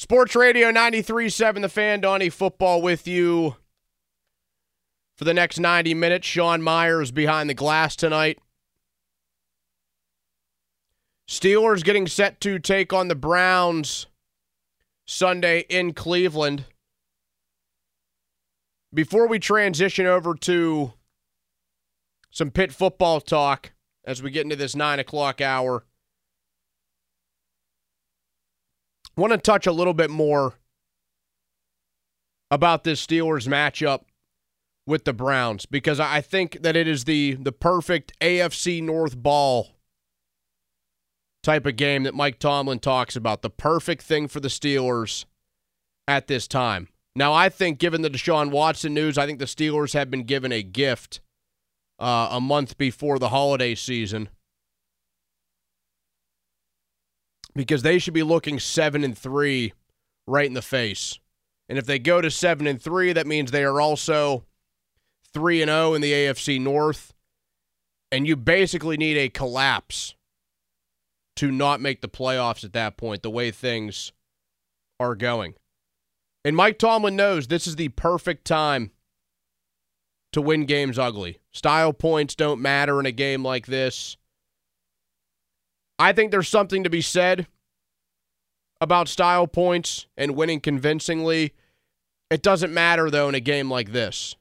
Sports 0.00 0.34
Radio 0.34 0.72
93.7 0.72 1.60
The 1.60 1.68
Fan, 1.68 2.00
Donnie 2.00 2.30
Football 2.30 2.80
with 2.80 3.06
you 3.06 3.56
for 5.18 5.24
the 5.26 5.34
next 5.34 5.60
90 5.60 5.92
minutes. 5.92 6.26
Sean 6.26 6.62
Myers 6.62 7.10
behind 7.10 7.50
the 7.50 7.54
glass 7.54 7.96
tonight. 7.96 8.38
Steelers 11.28 11.84
getting 11.84 12.06
set 12.06 12.40
to 12.40 12.58
take 12.58 12.94
on 12.94 13.08
the 13.08 13.14
Browns 13.14 14.06
Sunday 15.06 15.66
in 15.68 15.92
Cleveland. 15.92 16.64
Before 18.94 19.28
we 19.28 19.38
transition 19.38 20.06
over 20.06 20.34
to 20.34 20.94
some 22.30 22.50
Pitt 22.50 22.72
football 22.72 23.20
talk 23.20 23.72
as 24.06 24.22
we 24.22 24.30
get 24.30 24.44
into 24.44 24.56
this 24.56 24.74
9 24.74 24.98
o'clock 24.98 25.42
hour, 25.42 25.84
I 28.99 28.99
want 29.16 29.32
to 29.32 29.38
touch 29.38 29.66
a 29.66 29.72
little 29.72 29.94
bit 29.94 30.10
more 30.10 30.54
about 32.50 32.84
this 32.84 33.04
Steelers 33.04 33.46
matchup 33.46 34.02
with 34.86 35.04
the 35.04 35.12
Browns 35.12 35.66
because 35.66 36.00
I 36.00 36.20
think 36.20 36.62
that 36.62 36.76
it 36.76 36.88
is 36.88 37.04
the 37.04 37.34
the 37.34 37.52
perfect 37.52 38.12
AFC 38.20 38.82
North 38.82 39.16
ball 39.16 39.76
type 41.42 41.66
of 41.66 41.76
game 41.76 42.02
that 42.02 42.14
Mike 42.14 42.38
Tomlin 42.38 42.80
talks 42.80 43.16
about. 43.16 43.42
The 43.42 43.50
perfect 43.50 44.02
thing 44.02 44.28
for 44.28 44.40
the 44.40 44.48
Steelers 44.48 45.24
at 46.08 46.26
this 46.26 46.46
time. 46.46 46.88
Now, 47.16 47.32
I 47.32 47.48
think, 47.48 47.78
given 47.78 48.02
the 48.02 48.10
Deshaun 48.10 48.50
Watson 48.50 48.94
news, 48.94 49.18
I 49.18 49.26
think 49.26 49.38
the 49.38 49.44
Steelers 49.44 49.94
have 49.94 50.10
been 50.10 50.24
given 50.24 50.52
a 50.52 50.62
gift 50.62 51.20
uh, 51.98 52.28
a 52.30 52.40
month 52.40 52.78
before 52.78 53.18
the 53.18 53.30
holiday 53.30 53.74
season 53.74 54.28
because 57.54 57.82
they 57.82 57.98
should 57.98 58.14
be 58.14 58.22
looking 58.22 58.58
seven 58.58 59.04
and 59.04 59.16
three 59.16 59.72
right 60.26 60.46
in 60.46 60.54
the 60.54 60.62
face. 60.62 61.18
And 61.68 61.78
if 61.78 61.86
they 61.86 61.98
go 61.98 62.20
to 62.20 62.30
seven 62.30 62.66
and 62.66 62.80
three, 62.80 63.12
that 63.12 63.26
means 63.26 63.50
they 63.50 63.64
are 63.64 63.80
also 63.80 64.44
three 65.32 65.62
and 65.62 65.68
zero 65.68 65.94
in 65.94 66.02
the 66.02 66.12
AFC 66.12 66.60
North, 66.60 67.14
and 68.10 68.26
you 68.26 68.36
basically 68.36 68.96
need 68.96 69.16
a 69.16 69.28
collapse 69.28 70.14
to 71.36 71.50
not 71.50 71.80
make 71.80 72.00
the 72.00 72.08
playoffs 72.08 72.64
at 72.64 72.72
that 72.72 72.96
point. 72.96 73.22
The 73.22 73.30
way 73.30 73.50
things 73.50 74.12
are 74.98 75.14
going, 75.14 75.54
and 76.44 76.56
Mike 76.56 76.78
Tomlin 76.78 77.16
knows 77.16 77.46
this 77.46 77.66
is 77.66 77.76
the 77.76 77.88
perfect 77.90 78.44
time 78.44 78.90
to 80.32 80.42
win 80.42 80.64
games 80.64 80.98
ugly. 80.98 81.38
Style 81.52 81.92
points 81.92 82.34
don't 82.34 82.60
matter 82.60 83.00
in 83.00 83.06
a 83.06 83.12
game 83.12 83.44
like 83.44 83.66
this. 83.66 84.16
I 86.00 86.14
think 86.14 86.30
there's 86.30 86.48
something 86.48 86.82
to 86.82 86.90
be 86.90 87.02
said 87.02 87.46
about 88.80 89.06
style 89.06 89.46
points 89.46 90.06
and 90.16 90.34
winning 90.34 90.60
convincingly. 90.60 91.52
It 92.30 92.42
doesn't 92.42 92.72
matter, 92.72 93.10
though, 93.10 93.28
in 93.28 93.34
a 93.34 93.40
game 93.40 93.70
like 93.70 93.92
this. 93.92 94.34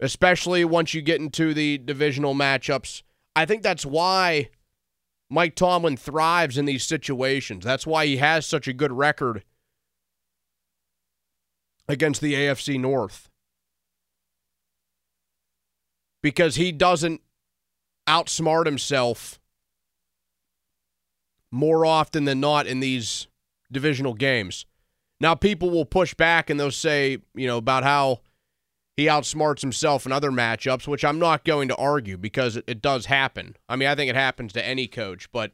Especially 0.00 0.64
once 0.64 0.94
you 0.94 1.02
get 1.02 1.20
into 1.20 1.52
the 1.52 1.76
divisional 1.76 2.34
matchups. 2.34 3.02
I 3.34 3.44
think 3.44 3.62
that's 3.62 3.84
why 3.84 4.48
Mike 5.28 5.54
Tomlin 5.54 5.98
thrives 5.98 6.56
in 6.56 6.64
these 6.64 6.84
situations. 6.84 7.66
That's 7.66 7.86
why 7.86 8.06
he 8.06 8.16
has 8.16 8.46
such 8.46 8.66
a 8.66 8.72
good 8.72 8.92
record 8.92 9.44
against 11.86 12.22
the 12.22 12.32
AFC 12.32 12.80
North. 12.80 13.28
Because 16.22 16.54
he 16.54 16.72
doesn't 16.72 17.20
outsmart 18.06 18.66
himself 18.66 19.38
more 21.50 21.86
often 21.86 22.24
than 22.24 22.40
not 22.40 22.66
in 22.66 22.80
these 22.80 23.26
divisional 23.70 24.14
games. 24.14 24.66
Now, 25.20 25.34
people 25.34 25.70
will 25.70 25.86
push 25.86 26.14
back 26.14 26.50
and 26.50 26.60
they'll 26.60 26.70
say, 26.70 27.18
you 27.34 27.46
know, 27.46 27.56
about 27.56 27.84
how 27.84 28.20
he 28.96 29.06
outsmarts 29.06 29.60
himself 29.60 30.06
in 30.06 30.12
other 30.12 30.30
matchups, 30.30 30.86
which 30.86 31.04
I'm 31.04 31.18
not 31.18 31.44
going 31.44 31.68
to 31.68 31.76
argue 31.76 32.16
because 32.16 32.56
it, 32.56 32.82
does 32.82 33.06
happen. 33.06 33.56
I 33.68 33.76
mean, 33.76 33.88
I 33.88 33.94
think 33.94 34.10
it 34.10 34.16
happens 34.16 34.52
to 34.54 34.66
any 34.66 34.86
coach, 34.86 35.30
but 35.32 35.52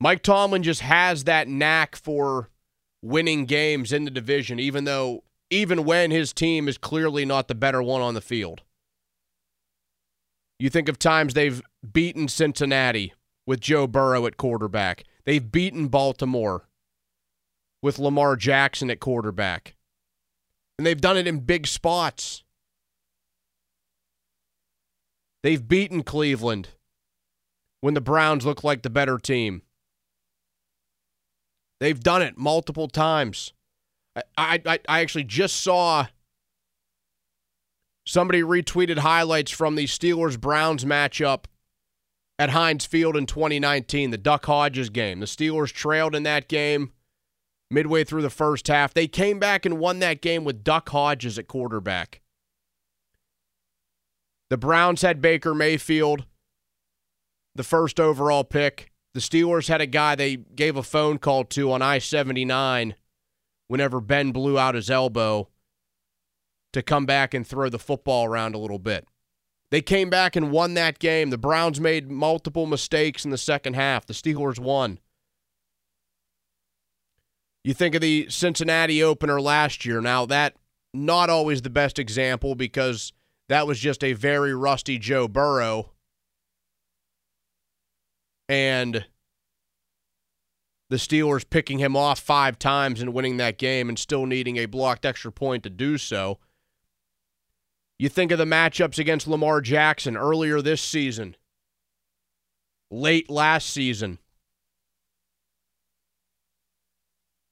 Mike 0.00 0.22
Tomlin 0.22 0.62
just 0.62 0.80
has 0.80 1.24
that 1.24 1.46
knack 1.46 1.94
for 1.94 2.48
winning 3.02 3.44
games 3.44 3.92
in 3.92 4.04
the 4.04 4.10
division, 4.10 4.58
even 4.58 4.84
though, 4.84 5.24
even 5.50 5.84
when 5.84 6.10
his 6.10 6.32
team 6.32 6.68
is 6.68 6.78
clearly 6.78 7.24
not 7.24 7.48
the 7.48 7.54
better 7.54 7.82
one 7.82 8.02
on 8.02 8.14
the 8.14 8.20
field. 8.20 8.62
You 10.60 10.68
think 10.68 10.90
of 10.90 10.98
times 10.98 11.32
they've 11.32 11.62
beaten 11.90 12.28
Cincinnati 12.28 13.14
with 13.46 13.60
Joe 13.60 13.86
Burrow 13.86 14.26
at 14.26 14.36
quarterback. 14.36 15.04
They've 15.24 15.50
beaten 15.50 15.88
Baltimore 15.88 16.68
with 17.80 17.98
Lamar 17.98 18.36
Jackson 18.36 18.90
at 18.90 19.00
quarterback. 19.00 19.74
And 20.78 20.86
they've 20.86 21.00
done 21.00 21.16
it 21.16 21.26
in 21.26 21.40
big 21.40 21.66
spots. 21.66 22.44
They've 25.42 25.66
beaten 25.66 26.02
Cleveland 26.02 26.68
when 27.80 27.94
the 27.94 28.02
Browns 28.02 28.44
look 28.44 28.62
like 28.62 28.82
the 28.82 28.90
better 28.90 29.16
team. 29.16 29.62
They've 31.80 31.98
done 31.98 32.20
it 32.20 32.36
multiple 32.36 32.88
times. 32.88 33.54
I, 34.14 34.60
I, 34.66 34.78
I 34.86 35.00
actually 35.00 35.24
just 35.24 35.62
saw 35.62 36.08
Somebody 38.10 38.42
retweeted 38.42 38.98
highlights 38.98 39.52
from 39.52 39.76
the 39.76 39.84
Steelers 39.84 40.36
Browns 40.36 40.84
matchup 40.84 41.44
at 42.40 42.50
Heinz 42.50 42.84
Field 42.84 43.16
in 43.16 43.24
2019, 43.24 44.10
the 44.10 44.18
Duck 44.18 44.46
Hodges 44.46 44.90
game. 44.90 45.20
The 45.20 45.26
Steelers 45.26 45.72
trailed 45.72 46.16
in 46.16 46.24
that 46.24 46.48
game 46.48 46.90
midway 47.70 48.02
through 48.02 48.22
the 48.22 48.28
first 48.28 48.66
half. 48.66 48.92
They 48.92 49.06
came 49.06 49.38
back 49.38 49.64
and 49.64 49.78
won 49.78 50.00
that 50.00 50.22
game 50.22 50.42
with 50.42 50.64
Duck 50.64 50.88
Hodges 50.88 51.38
at 51.38 51.46
quarterback. 51.46 52.20
The 54.48 54.56
Browns 54.56 55.02
had 55.02 55.20
Baker 55.20 55.54
Mayfield, 55.54 56.24
the 57.54 57.62
first 57.62 58.00
overall 58.00 58.42
pick. 58.42 58.90
The 59.14 59.20
Steelers 59.20 59.68
had 59.68 59.80
a 59.80 59.86
guy 59.86 60.16
they 60.16 60.34
gave 60.34 60.76
a 60.76 60.82
phone 60.82 61.18
call 61.18 61.44
to 61.44 61.70
on 61.70 61.80
I 61.80 61.98
79 61.98 62.96
whenever 63.68 64.00
Ben 64.00 64.32
blew 64.32 64.58
out 64.58 64.74
his 64.74 64.90
elbow 64.90 65.46
to 66.72 66.82
come 66.82 67.06
back 67.06 67.34
and 67.34 67.46
throw 67.46 67.68
the 67.68 67.78
football 67.78 68.26
around 68.26 68.54
a 68.54 68.58
little 68.58 68.78
bit. 68.78 69.06
They 69.70 69.80
came 69.80 70.10
back 70.10 70.34
and 70.34 70.50
won 70.50 70.74
that 70.74 70.98
game. 70.98 71.30
The 71.30 71.38
Browns 71.38 71.80
made 71.80 72.10
multiple 72.10 72.66
mistakes 72.66 73.24
in 73.24 73.30
the 73.30 73.38
second 73.38 73.74
half. 73.74 74.06
The 74.06 74.14
Steelers 74.14 74.58
won. 74.58 74.98
You 77.62 77.74
think 77.74 77.94
of 77.94 78.00
the 78.00 78.26
Cincinnati 78.30 79.02
opener 79.02 79.40
last 79.40 79.84
year. 79.84 80.00
Now, 80.00 80.26
that 80.26 80.56
not 80.92 81.30
always 81.30 81.62
the 81.62 81.70
best 81.70 81.98
example 81.98 82.54
because 82.54 83.12
that 83.48 83.66
was 83.66 83.78
just 83.78 84.02
a 84.02 84.12
very 84.14 84.54
rusty 84.54 84.98
Joe 84.98 85.28
Burrow. 85.28 85.90
And 88.48 89.06
the 90.88 90.96
Steelers 90.96 91.48
picking 91.48 91.78
him 91.78 91.96
off 91.96 92.18
five 92.18 92.58
times 92.58 93.00
and 93.00 93.14
winning 93.14 93.36
that 93.36 93.58
game 93.58 93.88
and 93.88 93.98
still 93.98 94.26
needing 94.26 94.56
a 94.56 94.66
blocked 94.66 95.06
extra 95.06 95.30
point 95.30 95.62
to 95.62 95.70
do 95.70 95.98
so. 95.98 96.38
You 98.00 98.08
think 98.08 98.32
of 98.32 98.38
the 98.38 98.46
matchups 98.46 98.98
against 98.98 99.28
Lamar 99.28 99.60
Jackson 99.60 100.16
earlier 100.16 100.62
this 100.62 100.80
season, 100.80 101.36
late 102.90 103.28
last 103.28 103.68
season. 103.68 104.18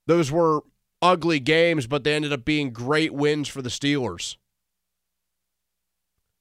Those 0.07 0.33
were 0.33 0.63
ugly 1.03 1.39
games, 1.39 1.87
but 1.87 2.03
they 2.03 2.15
ended 2.15 2.33
up 2.33 2.47
being 2.47 2.73
great 2.73 3.13
wins 3.13 3.47
for 3.47 3.61
the 3.61 3.69
Steelers. 3.69 4.39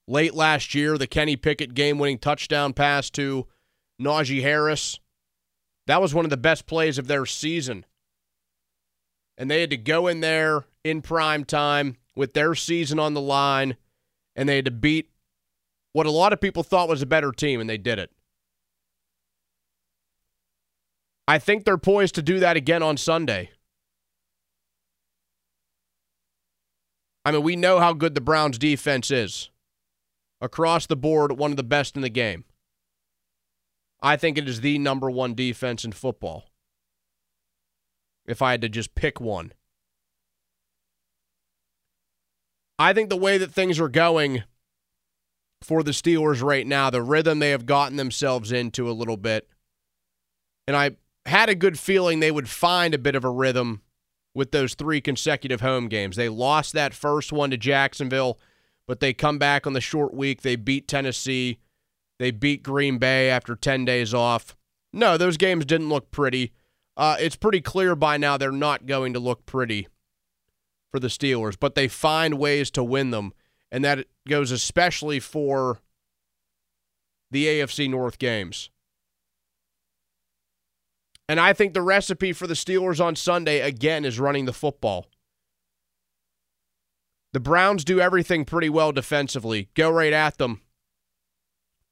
Late 0.06 0.32
last 0.32 0.74
year, 0.74 0.96
the 0.96 1.06
Kenny 1.06 1.36
Pickett 1.36 1.74
game 1.74 1.98
winning 1.98 2.16
touchdown 2.16 2.72
pass 2.72 3.10
to 3.10 3.46
Najee 4.00 4.40
Harris. 4.40 4.98
That 5.86 6.00
was 6.00 6.14
one 6.14 6.24
of 6.24 6.30
the 6.30 6.38
best 6.38 6.64
plays 6.64 6.96
of 6.96 7.08
their 7.08 7.26
season. 7.26 7.84
And 9.36 9.50
they 9.50 9.60
had 9.60 9.68
to 9.68 9.76
go 9.76 10.06
in 10.06 10.20
there 10.20 10.64
in 10.82 11.02
prime 11.02 11.44
time 11.44 11.98
with 12.16 12.32
their 12.32 12.54
season 12.54 12.98
on 12.98 13.12
the 13.12 13.20
line 13.20 13.76
and 14.38 14.48
they 14.48 14.54
had 14.54 14.64
to 14.66 14.70
beat 14.70 15.10
what 15.92 16.06
a 16.06 16.12
lot 16.12 16.32
of 16.32 16.40
people 16.40 16.62
thought 16.62 16.88
was 16.88 17.02
a 17.02 17.06
better 17.06 17.32
team, 17.32 17.60
and 17.60 17.68
they 17.68 17.76
did 17.76 17.98
it. 17.98 18.12
I 21.26 21.40
think 21.40 21.64
they're 21.64 21.76
poised 21.76 22.14
to 22.14 22.22
do 22.22 22.38
that 22.38 22.56
again 22.56 22.82
on 22.82 22.96
Sunday. 22.96 23.50
I 27.24 27.32
mean, 27.32 27.42
we 27.42 27.56
know 27.56 27.80
how 27.80 27.92
good 27.92 28.14
the 28.14 28.20
Browns 28.20 28.58
defense 28.58 29.10
is. 29.10 29.50
Across 30.40 30.86
the 30.86 30.96
board, 30.96 31.32
one 31.32 31.50
of 31.50 31.56
the 31.56 31.64
best 31.64 31.96
in 31.96 32.02
the 32.02 32.08
game. 32.08 32.44
I 34.00 34.16
think 34.16 34.38
it 34.38 34.48
is 34.48 34.60
the 34.60 34.78
number 34.78 35.10
one 35.10 35.34
defense 35.34 35.84
in 35.84 35.90
football. 35.90 36.44
If 38.24 38.40
I 38.40 38.52
had 38.52 38.60
to 38.60 38.68
just 38.68 38.94
pick 38.94 39.20
one. 39.20 39.52
I 42.78 42.92
think 42.92 43.08
the 43.08 43.16
way 43.16 43.38
that 43.38 43.52
things 43.52 43.80
are 43.80 43.88
going 43.88 44.44
for 45.62 45.82
the 45.82 45.90
Steelers 45.90 46.42
right 46.42 46.66
now, 46.66 46.90
the 46.90 47.02
rhythm 47.02 47.38
they 47.40 47.50
have 47.50 47.66
gotten 47.66 47.96
themselves 47.96 48.52
into 48.52 48.88
a 48.88 48.92
little 48.92 49.16
bit, 49.16 49.48
And 50.66 50.76
I 50.76 50.92
had 51.26 51.48
a 51.48 51.54
good 51.54 51.78
feeling 51.78 52.20
they 52.20 52.30
would 52.30 52.48
find 52.48 52.94
a 52.94 52.98
bit 52.98 53.14
of 53.14 53.24
a 53.24 53.30
rhythm 53.30 53.82
with 54.34 54.52
those 54.52 54.74
three 54.74 55.00
consecutive 55.00 55.60
home 55.60 55.88
games. 55.88 56.16
They 56.16 56.28
lost 56.28 56.72
that 56.74 56.94
first 56.94 57.32
one 57.32 57.50
to 57.50 57.56
Jacksonville, 57.56 58.38
but 58.86 59.00
they 59.00 59.12
come 59.12 59.38
back 59.38 59.66
on 59.66 59.72
the 59.72 59.80
short 59.80 60.14
week. 60.14 60.42
They 60.42 60.56
beat 60.56 60.86
Tennessee. 60.86 61.58
They 62.18 62.30
beat 62.30 62.62
Green 62.62 62.98
Bay 62.98 63.30
after 63.30 63.56
10 63.56 63.84
days 63.84 64.14
off. 64.14 64.56
No, 64.92 65.16
those 65.16 65.36
games 65.36 65.64
didn't 65.64 65.88
look 65.88 66.10
pretty. 66.10 66.52
Uh, 66.96 67.16
it's 67.18 67.36
pretty 67.36 67.60
clear 67.60 67.96
by 67.96 68.16
now 68.16 68.36
they're 68.36 68.52
not 68.52 68.86
going 68.86 69.12
to 69.12 69.20
look 69.20 69.44
pretty 69.44 69.88
for 70.90 70.98
the 70.98 71.08
Steelers, 71.08 71.56
but 71.58 71.74
they 71.74 71.88
find 71.88 72.38
ways 72.38 72.70
to 72.72 72.82
win 72.82 73.10
them. 73.10 73.32
And 73.70 73.84
that 73.84 74.06
goes 74.26 74.50
especially 74.50 75.20
for 75.20 75.80
the 77.30 77.46
AFC 77.46 77.90
North 77.90 78.18
games. 78.18 78.70
And 81.28 81.38
I 81.38 81.52
think 81.52 81.74
the 81.74 81.82
recipe 81.82 82.32
for 82.32 82.46
the 82.46 82.54
Steelers 82.54 83.04
on 83.04 83.14
Sunday, 83.14 83.60
again, 83.60 84.06
is 84.06 84.18
running 84.18 84.46
the 84.46 84.52
football. 84.52 85.06
The 87.34 87.40
Browns 87.40 87.84
do 87.84 88.00
everything 88.00 88.46
pretty 88.46 88.70
well 88.70 88.92
defensively. 88.92 89.68
Go 89.74 89.90
right 89.90 90.14
at 90.14 90.38
them 90.38 90.62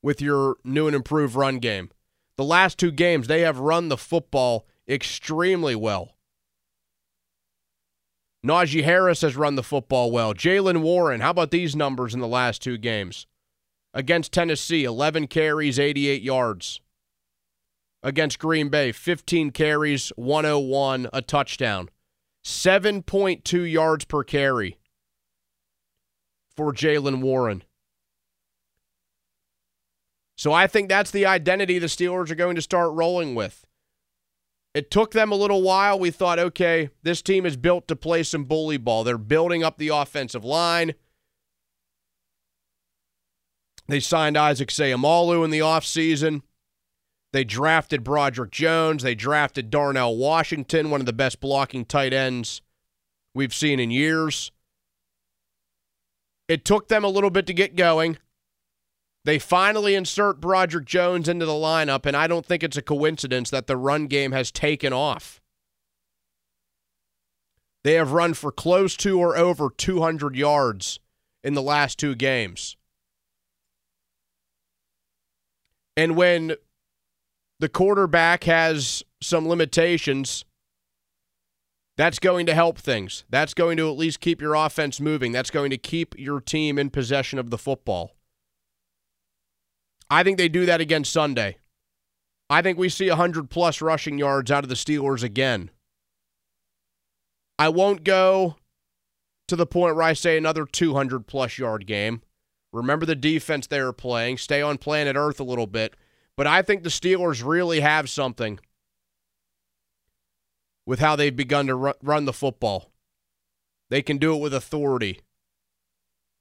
with 0.03 0.23
your 0.23 0.57
new 0.65 0.87
and 0.87 0.97
improved 0.97 1.35
run 1.35 1.59
game. 1.59 1.91
The 2.37 2.45
last 2.45 2.79
two 2.79 2.91
games, 2.91 3.27
they 3.27 3.43
have 3.43 3.59
run 3.59 3.89
the 3.89 3.99
football 3.99 4.67
extremely 4.89 5.75
well. 5.75 6.16
Najee 8.47 8.85
Harris 8.85 9.23
has 9.23 9.37
run 9.37 9.57
the 9.57 9.63
football 9.63 10.11
well. 10.11 10.33
Jaylen 10.33 10.83
Warren, 10.83 11.21
how 11.21 11.31
about 11.31 11.51
these 11.51 11.75
numbers 11.75 12.15
in 12.15 12.21
the 12.21 12.29
last 12.29 12.63
two 12.63 12.79
games? 12.79 13.27
Against 13.93 14.33
Tennessee, 14.33 14.85
11 14.85 15.27
carries, 15.27 15.79
88 15.79 16.23
yards. 16.23 16.81
Against 18.03 18.39
Green 18.39 18.69
Bay, 18.69 18.93
15 18.93 19.51
carries, 19.51 20.11
101, 20.17 21.09
a 21.13 21.23
touchdown. 21.23 21.89
7.2 22.45 23.71
yards 23.71 24.05
per 24.05 24.23
carry 24.23 24.79
for 26.55 26.73
Jaylen 26.73 27.21
Warren. 27.21 27.65
So 30.37 30.53
I 30.53 30.67
think 30.67 30.89
that's 30.89 31.11
the 31.11 31.27
identity 31.27 31.79
the 31.79 31.87
Steelers 31.87 32.31
are 32.31 32.37
going 32.37 32.55
to 32.55 32.63
start 32.63 32.93
rolling 32.93 33.35
with. 33.35 33.67
It 34.77 34.91
took 34.91 35.13
them 35.13 35.33
a 35.33 35.37
little 35.37 35.63
while. 35.63 35.99
We 35.99 36.11
thought, 36.11 36.39
okay, 36.39 36.91
this 37.03 37.23
team 37.23 37.47
is 37.47 37.57
built 37.57 37.89
to 37.89 37.97
play 37.97 38.23
some 38.23 38.45
bully 38.45 38.77
ball. 38.77 39.05
They're 39.05 39.17
building 39.17 39.65
up 39.65 39.79
the 39.79 39.89
offensive 39.89 40.45
line. 40.45 40.93
They 43.89 44.01
signed 44.01 44.37
Isaac 44.37 44.69
Seumalo 44.69 45.43
in 45.47 45.51
the 45.51 45.61
offseason. 45.61 46.43
They 47.33 47.43
drafted 47.43 48.05
Broderick 48.05 48.51
Jones. 48.51 49.03
They 49.03 49.15
drafted 49.15 49.71
Darnell 49.71 50.15
Washington, 50.15 50.91
one 50.91 51.01
of 51.01 51.07
the 51.07 51.15
best 51.15 51.41
blocking 51.41 51.87
tight 51.87 52.13
ends 52.13 52.61
we've 53.35 53.55
seen 53.55 53.81
in 53.81 53.91
years. 53.91 54.53
It 56.49 56.67
took 56.67 56.89
them 56.89 57.03
a 57.03 57.09
little 57.09 57.31
bit 57.31 57.47
to 57.47 57.55
get 57.55 57.77
going. 57.77 58.19
They 59.27 59.41
finally 59.41 59.97
insert 59.97 60.41
Broderick 60.41 60.85
Jones 60.85 61.29
into 61.29 61.47
the 61.47 61.51
lineup, 61.51 62.07
and 62.07 62.17
I 62.17 62.29
don't 62.29 62.47
think 62.47 62.63
it's 62.63 62.77
a 62.77 62.83
coincidence 62.83 63.51
that 63.51 63.67
the 63.67 63.77
run 63.77 64.07
game 64.07 64.31
has 64.31 64.53
taken 64.53 64.93
off. 64.93 65.41
They 67.83 67.95
have 67.95 68.13
run 68.13 68.35
for 68.35 68.53
close 68.53 68.97
to 68.99 69.19
or 69.19 69.37
over 69.37 69.69
200 69.69 70.37
yards 70.37 71.01
in 71.43 71.55
the 71.55 71.63
last 71.63 71.99
two 71.99 72.15
games. 72.15 72.77
And 75.97 76.15
when 76.15 76.55
the 77.59 77.69
quarterback 77.69 78.45
has 78.45 79.03
some 79.21 79.49
limitations, 79.49 80.45
that's 81.97 82.21
going 82.21 82.47
to 82.47 82.55
help 82.55 82.79
things. 82.79 83.25
That's 83.29 83.55
going 83.55 83.77
to 83.79 83.89
at 83.89 83.97
least 83.97 84.21
keep 84.21 84.41
your 84.41 84.55
offense 84.55 85.01
moving. 85.01 85.33
That's 85.33 85.51
going 85.51 85.71
to 85.71 85.79
keep 85.79 86.17
your 86.17 86.41
team 86.41 86.79
in 86.79 86.91
possession 86.91 87.41
of 87.41 87.51
the 87.51 87.59
football. 87.59 88.16
I 90.11 90.23
think 90.23 90.39
they 90.39 90.49
do 90.49 90.67
that 90.67 90.81
again 90.81 91.05
Sunday. 91.05 91.57
I 92.49 92.63
think 92.63 92.79
we 92.79 92.89
see 92.89 93.09
100 93.09 93.51
plus 93.51 93.81
rushing 93.81 94.19
yards 94.19 94.51
out 94.51 94.65
of 94.65 94.69
the 94.69 94.77
Steelers 94.77 95.23
again. 95.23 95.71
I 97.59 97.69
won't 97.71 98.05
go 98.05 98.57
to 99.49 99.57
the 99.57 99.67
point 99.67 99.97
where 99.97 100.05
I 100.05 100.13
say 100.13 100.37
another 100.37 100.65
200 100.65 101.27
plus 101.27 101.59
yard 101.59 101.87
game. 101.87 102.23
Remember 102.73 103.07
the 103.07 103.17
defense 103.17 103.67
they 103.67 103.79
are 103.79 103.93
playing. 103.93 104.39
Stay 104.39 104.61
on 104.61 104.79
planet 104.79 105.17
Earth 105.17 105.41
a 105.41 105.45
little 105.45 105.67
bit. 105.67 105.95
But 106.37 106.47
I 106.47 106.63
think 106.63 106.83
the 106.83 106.91
Steelers 106.91 107.45
really 107.45 107.81
have 107.81 108.11
something 108.11 108.59
with 110.85 111.01
how 111.01 111.17
they've 111.17 111.35
begun 111.35 111.67
to 111.69 111.95
run 112.03 112.27
the 112.27 112.33
football. 112.33 112.91
They 113.89 114.03
can 114.03 114.19
do 114.19 114.35
it 114.35 114.41
with 114.41 114.53
authority. 114.53 115.21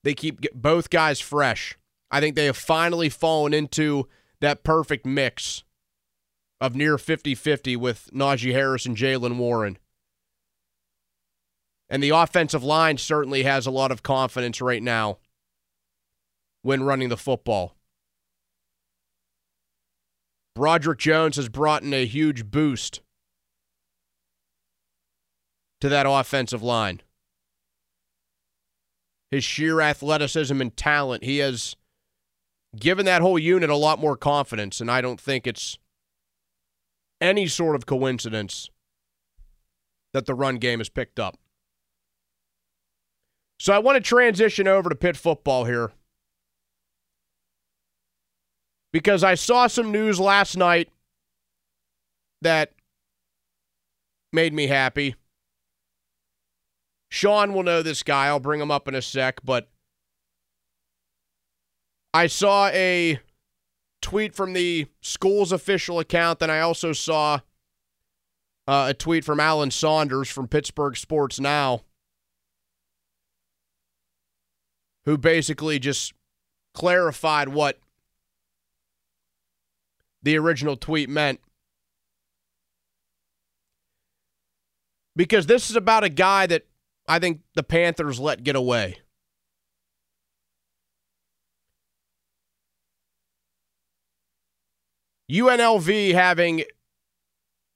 They 0.04 0.14
keep 0.14 0.46
both 0.54 0.90
guys 0.90 1.20
fresh. 1.20 1.78
I 2.12 2.20
think 2.20 2.36
they 2.36 2.46
have 2.46 2.58
finally 2.58 3.10
fallen 3.10 3.54
into 3.54 4.08
that 4.42 4.64
perfect 4.64 5.06
mix 5.06 5.64
of 6.62 6.76
near 6.76 6.98
50 6.98 7.36
50 7.36 7.76
with 7.76 8.10
Najee 8.14 8.54
Harris 8.54 8.86
and 8.86 8.96
Jaylen 8.96 9.38
Warren. 9.38 9.78
And 11.90 12.02
the 12.02 12.10
offensive 12.10 12.64
line 12.64 12.98
certainly 12.98 13.44
has 13.44 13.68
a 13.68 13.72
lot 13.72 13.92
of 13.92 14.04
confidence 14.04 14.62
right 14.62 14.82
now 14.82 15.20
when 16.62 16.84
running 16.84 17.10
the 17.10 17.18
football. 17.18 17.76
Broderick 20.56 21.00
Jones 21.00 21.36
has 21.36 21.50
brought 21.50 21.84
in 21.84 21.94
a 21.94 22.06
huge 22.06 22.50
boost 22.50 23.02
to 25.82 25.90
that 25.90 26.06
offensive 26.08 26.64
line. 26.64 27.02
His 29.30 29.44
sheer 29.44 29.82
athleticism 29.82 30.60
and 30.62 30.76
talent, 30.76 31.24
he 31.24 31.40
has 31.40 31.76
given 32.76 33.06
that 33.06 33.22
whole 33.22 33.40
unit 33.40 33.70
a 33.70 33.76
lot 33.76 34.00
more 34.00 34.18
confidence, 34.18 34.82
and 34.82 34.90
I 34.90 35.02
don't 35.02 35.20
think 35.20 35.48
it's 35.48 35.78
any 37.22 37.48
sort 37.48 37.76
of 37.76 37.86
coincidence 37.86 38.70
that 40.14 40.26
the 40.26 40.34
run 40.34 40.58
game 40.58 40.80
has 40.80 40.90
picked 40.90 41.20
up. 41.20 41.38
So 43.60 43.74
I 43.74 43.80
want 43.80 43.96
to 43.96 44.02
transition 44.02 44.68
over 44.68 44.90
to 44.90 44.96
Pitt 44.96 45.16
football 45.16 45.66
here 45.66 45.92
because 48.92 49.24
I 49.24 49.36
saw 49.36 49.68
some 49.68 49.92
news 49.92 50.20
last 50.20 50.58
night 50.58 50.90
that 52.42 52.74
made 54.32 54.54
me 54.54 54.68
happy. 54.68 55.16
Sean 57.10 57.54
will 57.54 57.64
know 57.64 57.82
this 57.82 58.04
guy. 58.04 58.28
I'll 58.28 58.40
bring 58.40 58.60
him 58.60 58.72
up 58.72 58.88
in 58.88 58.96
a 58.96 59.02
sec, 59.02 59.40
but 59.44 59.70
I 62.16 62.28
saw 62.28 62.68
a 62.68 63.20
tweet 64.02 64.34
from 64.34 64.54
the 64.54 64.88
school's 65.02 65.52
official 65.52 66.00
account, 66.00 66.42
and 66.42 66.50
I 66.50 66.62
also 66.62 66.94
saw 66.94 67.42
uh, 68.66 68.88
a 68.92 68.94
tweet 68.94 69.26
from 69.26 69.42
Alan 69.42 69.70
Saunders 69.70 70.30
from 70.30 70.48
Pittsburgh 70.48 70.96
Sports 70.96 71.42
Now, 71.42 71.82
who 75.04 75.18
basically 75.18 75.78
just 75.78 76.14
clarified 76.74 77.50
what 77.50 77.80
the 80.24 80.38
original 80.38 80.78
tweet 80.78 81.10
meant. 81.10 81.42
Because 85.18 85.48
this 85.48 85.70
is 85.70 85.76
about 85.76 86.06
a 86.06 86.10
guy 86.10 86.48
that 86.48 86.66
I 87.10 87.20
think 87.20 87.42
the 87.56 87.64
Panthers 87.64 88.22
let 88.22 88.42
get 88.46 88.56
away. 88.56 89.00
UNLV 95.30 96.14
having 96.14 96.64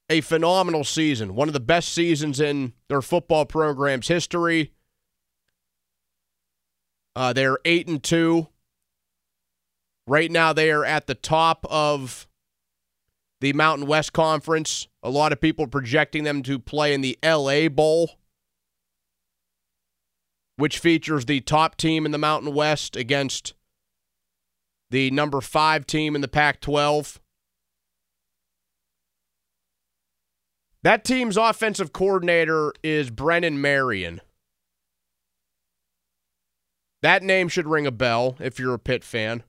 a 0.09 0.21
phenomenal 0.21 0.83
season, 0.83 1.35
one 1.35 1.47
of 1.47 1.53
the 1.53 1.59
best 1.59 1.89
seasons 1.89 2.39
in 2.39 2.73
their 2.87 3.01
football 3.01 3.45
program's 3.45 4.07
history. 4.07 4.73
Uh, 7.15 7.33
they're 7.33 7.59
eight 7.65 7.87
and 7.87 8.01
two. 8.03 8.47
Right 10.07 10.31
now, 10.31 10.53
they 10.53 10.71
are 10.71 10.85
at 10.85 11.05
the 11.05 11.15
top 11.15 11.65
of 11.69 12.27
the 13.41 13.53
Mountain 13.53 13.87
West 13.87 14.13
Conference. 14.13 14.87
A 15.03 15.09
lot 15.09 15.31
of 15.31 15.39
people 15.39 15.67
projecting 15.67 16.23
them 16.23 16.41
to 16.43 16.57
play 16.57 16.93
in 16.93 17.01
the 17.01 17.17
LA 17.23 17.69
Bowl, 17.69 18.11
which 20.55 20.79
features 20.79 21.25
the 21.25 21.41
top 21.41 21.77
team 21.77 22.05
in 22.05 22.11
the 22.11 22.17
Mountain 22.17 22.53
West 22.53 22.95
against 22.95 23.53
the 24.89 25.11
number 25.11 25.41
five 25.41 25.85
team 25.85 26.15
in 26.15 26.21
the 26.21 26.27
Pac 26.27 26.59
12. 26.61 27.19
That 30.83 31.03
team's 31.03 31.37
offensive 31.37 31.91
coordinator 31.91 32.73
is 32.83 33.09
Brennan 33.09 33.61
Marion. 33.61 34.21
That 37.01 37.23
name 37.23 37.47
should 37.47 37.67
ring 37.67 37.87
a 37.87 37.91
bell 37.91 38.35
if 38.39 38.59
you're 38.59 38.73
a 38.73 38.79
Pitt 38.79 39.03
fan. 39.03 39.43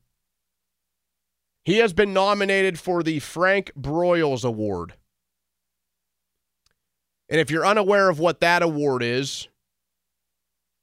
He 1.64 1.78
has 1.78 1.92
been 1.92 2.12
nominated 2.12 2.78
for 2.78 3.02
the 3.02 3.18
Frank 3.20 3.72
Broyles 3.78 4.44
Award 4.44 4.94
And 7.30 7.38
if 7.38 7.48
you're 7.48 7.64
unaware 7.64 8.08
of 8.08 8.18
what 8.18 8.40
that 8.40 8.60
award 8.60 9.04
is, 9.04 9.46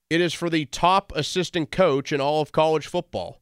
it 0.09 0.21
is 0.21 0.33
for 0.33 0.49
the 0.49 0.65
top 0.65 1.11
assistant 1.13 1.71
coach 1.71 2.13
in 2.13 2.21
all 2.21 2.41
of 2.41 2.53
college 2.53 2.87
football. 2.87 3.41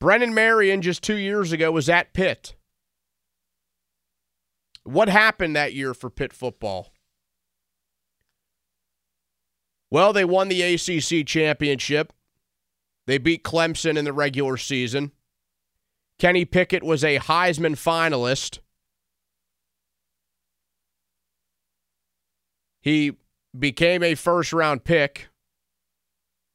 Brennan 0.00 0.32
Marion 0.32 0.80
just 0.80 1.02
two 1.02 1.16
years 1.16 1.52
ago 1.52 1.70
was 1.70 1.90
at 1.90 2.14
Pitt. 2.14 2.54
What 4.86 5.08
happened 5.08 5.56
that 5.56 5.74
year 5.74 5.94
for 5.94 6.08
Pitt 6.08 6.32
football? 6.32 6.92
Well, 9.90 10.12
they 10.12 10.24
won 10.24 10.48
the 10.48 10.62
ACC 10.62 11.26
championship. 11.26 12.12
They 13.06 13.18
beat 13.18 13.42
Clemson 13.42 13.96
in 13.96 14.04
the 14.04 14.12
regular 14.12 14.56
season. 14.56 15.12
Kenny 16.18 16.44
Pickett 16.44 16.82
was 16.82 17.04
a 17.04 17.18
Heisman 17.18 17.74
finalist. 17.74 18.60
He 22.80 23.16
became 23.58 24.02
a 24.04 24.14
first 24.14 24.52
round 24.52 24.84
pick 24.84 25.28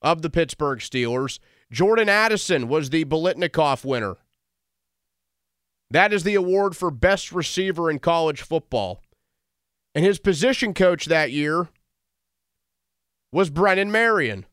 of 0.01 0.21
the 0.21 0.29
Pittsburgh 0.29 0.79
Steelers. 0.79 1.39
Jordan 1.69 2.07
Addison 2.07 2.69
was 2.69 2.89
the 2.89 3.03
Biletnikoff 3.03 3.83
winner. 3.83 4.17
That 5.91 6.13
is 6.13 6.23
the 6.23 6.35
award 6.35 6.77
for 6.77 6.89
best 6.89 7.33
receiver 7.33 7.91
in 7.91 7.99
college 7.99 8.41
football. 8.41 9.01
And 9.93 10.05
his 10.05 10.19
position 10.19 10.73
coach 10.73 11.05
that 11.05 11.31
year 11.31 11.67
was 13.33 13.49
Brennan 13.49 13.91
Marion. 13.91 14.45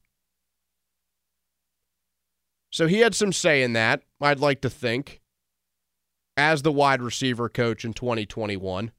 So 2.72 2.88
he 2.88 2.98
had 2.98 3.14
some 3.14 3.32
say 3.32 3.62
in 3.62 3.72
that, 3.74 4.02
I'd 4.20 4.40
like 4.40 4.60
to 4.62 4.70
think, 4.70 5.20
as 6.36 6.62
the 6.62 6.72
wide 6.72 7.00
receiver 7.00 7.48
coach 7.48 7.84
in 7.84 7.92
2021. 7.92 8.90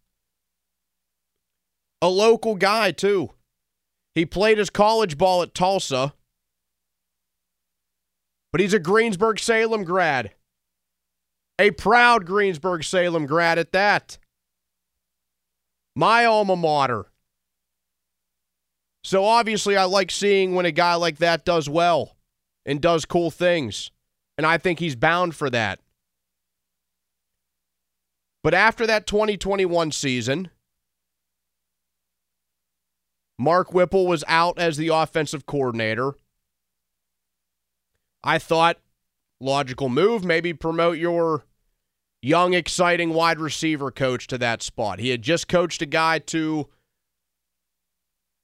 A 2.02 2.08
local 2.08 2.56
guy, 2.56 2.92
too. 2.92 3.32
He 4.16 4.26
played 4.26 4.58
his 4.58 4.70
college 4.70 5.18
ball 5.18 5.44
at 5.44 5.54
Tulsa, 5.54 6.14
but 8.54 8.62
he's 8.62 8.74
a 8.74 8.80
Greensburg 8.80 9.40
Salem 9.40 9.84
grad. 9.84 10.32
A 11.60 11.72
proud 11.72 12.26
Greensburg 12.26 12.86
Salem 12.86 13.26
grad 13.26 13.60
at 13.60 13.74
that. 13.74 14.18
My 15.94 16.24
alma 16.24 16.56
mater. 16.56 17.08
So 19.04 19.26
obviously, 19.26 19.76
I 19.76 19.84
like 19.84 20.10
seeing 20.10 20.56
when 20.56 20.66
a 20.66 20.72
guy 20.72 20.96
like 20.96 21.18
that 21.18 21.44
does 21.44 21.70
well 21.70 22.16
and 22.66 22.82
does 22.82 23.04
cool 23.04 23.30
things. 23.30 23.92
And 24.38 24.48
I 24.48 24.58
think 24.58 24.80
he's 24.80 24.96
bound 24.96 25.36
for 25.36 25.50
that. 25.50 25.80
But 28.42 28.54
after 28.54 28.88
that 28.88 29.06
2021 29.06 29.92
season, 29.92 30.50
Mark 33.38 33.74
Whipple 33.74 34.08
was 34.08 34.24
out 34.28 34.58
as 34.58 34.78
the 34.78 34.90
offensive 34.90 35.46
coordinator. 35.46 36.14
I 38.24 38.38
thought 38.38 38.78
logical 39.40 39.90
move, 39.90 40.24
maybe 40.24 40.54
promote 40.54 40.98
your 40.98 41.46
young, 42.22 42.54
exciting 42.54 43.14
wide 43.14 43.40
receiver 43.40 43.92
coach 43.92 44.28
to 44.28 44.38
that 44.38 44.62
spot. 44.62 45.00
He 45.00 45.10
had 45.10 45.22
just 45.22 45.48
coached 45.48 45.82
a 45.82 45.86
guy 45.86 46.20
to 46.20 46.68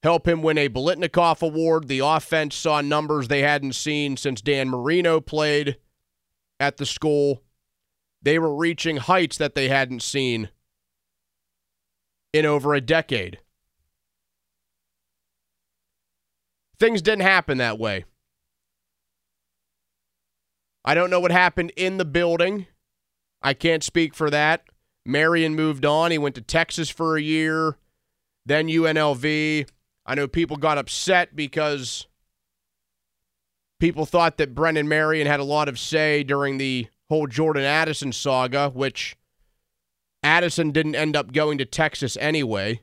help 0.03 0.27
him 0.27 0.41
win 0.41 0.57
a 0.57 0.69
Biletnikoff 0.69 1.41
Award. 1.41 1.87
The 1.87 1.99
offense 1.99 2.55
saw 2.55 2.81
numbers 2.81 3.27
they 3.27 3.41
hadn't 3.41 3.73
seen 3.73 4.17
since 4.17 4.41
Dan 4.41 4.69
Marino 4.69 5.19
played 5.19 5.77
at 6.59 6.77
the 6.77 6.85
school. 6.85 7.41
They 8.21 8.39
were 8.39 8.55
reaching 8.55 8.97
heights 8.97 9.37
that 9.37 9.55
they 9.55 9.67
hadn't 9.67 10.01
seen 10.01 10.49
in 12.33 12.45
over 12.45 12.73
a 12.73 12.81
decade. 12.81 13.39
Things 16.79 17.01
didn't 17.01 17.21
happen 17.21 17.57
that 17.57 17.79
way. 17.79 18.05
I 20.87 20.93
don't 20.93 21.09
know 21.09 21.19
what 21.19 21.31
happened 21.31 21.71
in 21.75 21.97
the 21.97 22.05
building. 22.05 22.67
I 23.41 23.55
can't 23.55 23.83
speak 23.83 24.13
for 24.13 24.29
that. 24.29 24.63
Marion 25.03 25.55
moved 25.55 25.83
on. 25.83 26.11
He 26.11 26.19
went 26.19 26.35
to 26.35 26.41
Texas 26.41 26.89
for 26.89 27.17
a 27.17 27.21
year, 27.21 27.77
then 28.45 28.67
UNLV. 28.67 29.67
I 30.05 30.15
know 30.15 30.27
people 30.27 30.57
got 30.57 30.77
upset 30.77 31.35
because 31.35 32.05
people 33.79 34.05
thought 34.05 34.37
that 34.37 34.53
Brennan 34.53 34.87
Marion 34.87 35.25
had 35.25 35.39
a 35.39 35.43
lot 35.43 35.67
of 35.67 35.79
say 35.79 36.23
during 36.23 36.59
the 36.59 36.87
whole 37.09 37.25
Jordan 37.25 37.63
Addison 37.63 38.11
saga, 38.11 38.69
which 38.69 39.17
Addison 40.21 40.71
didn't 40.71 40.95
end 40.95 41.15
up 41.15 41.33
going 41.33 41.57
to 41.57 41.65
Texas 41.65 42.15
anyway. 42.19 42.81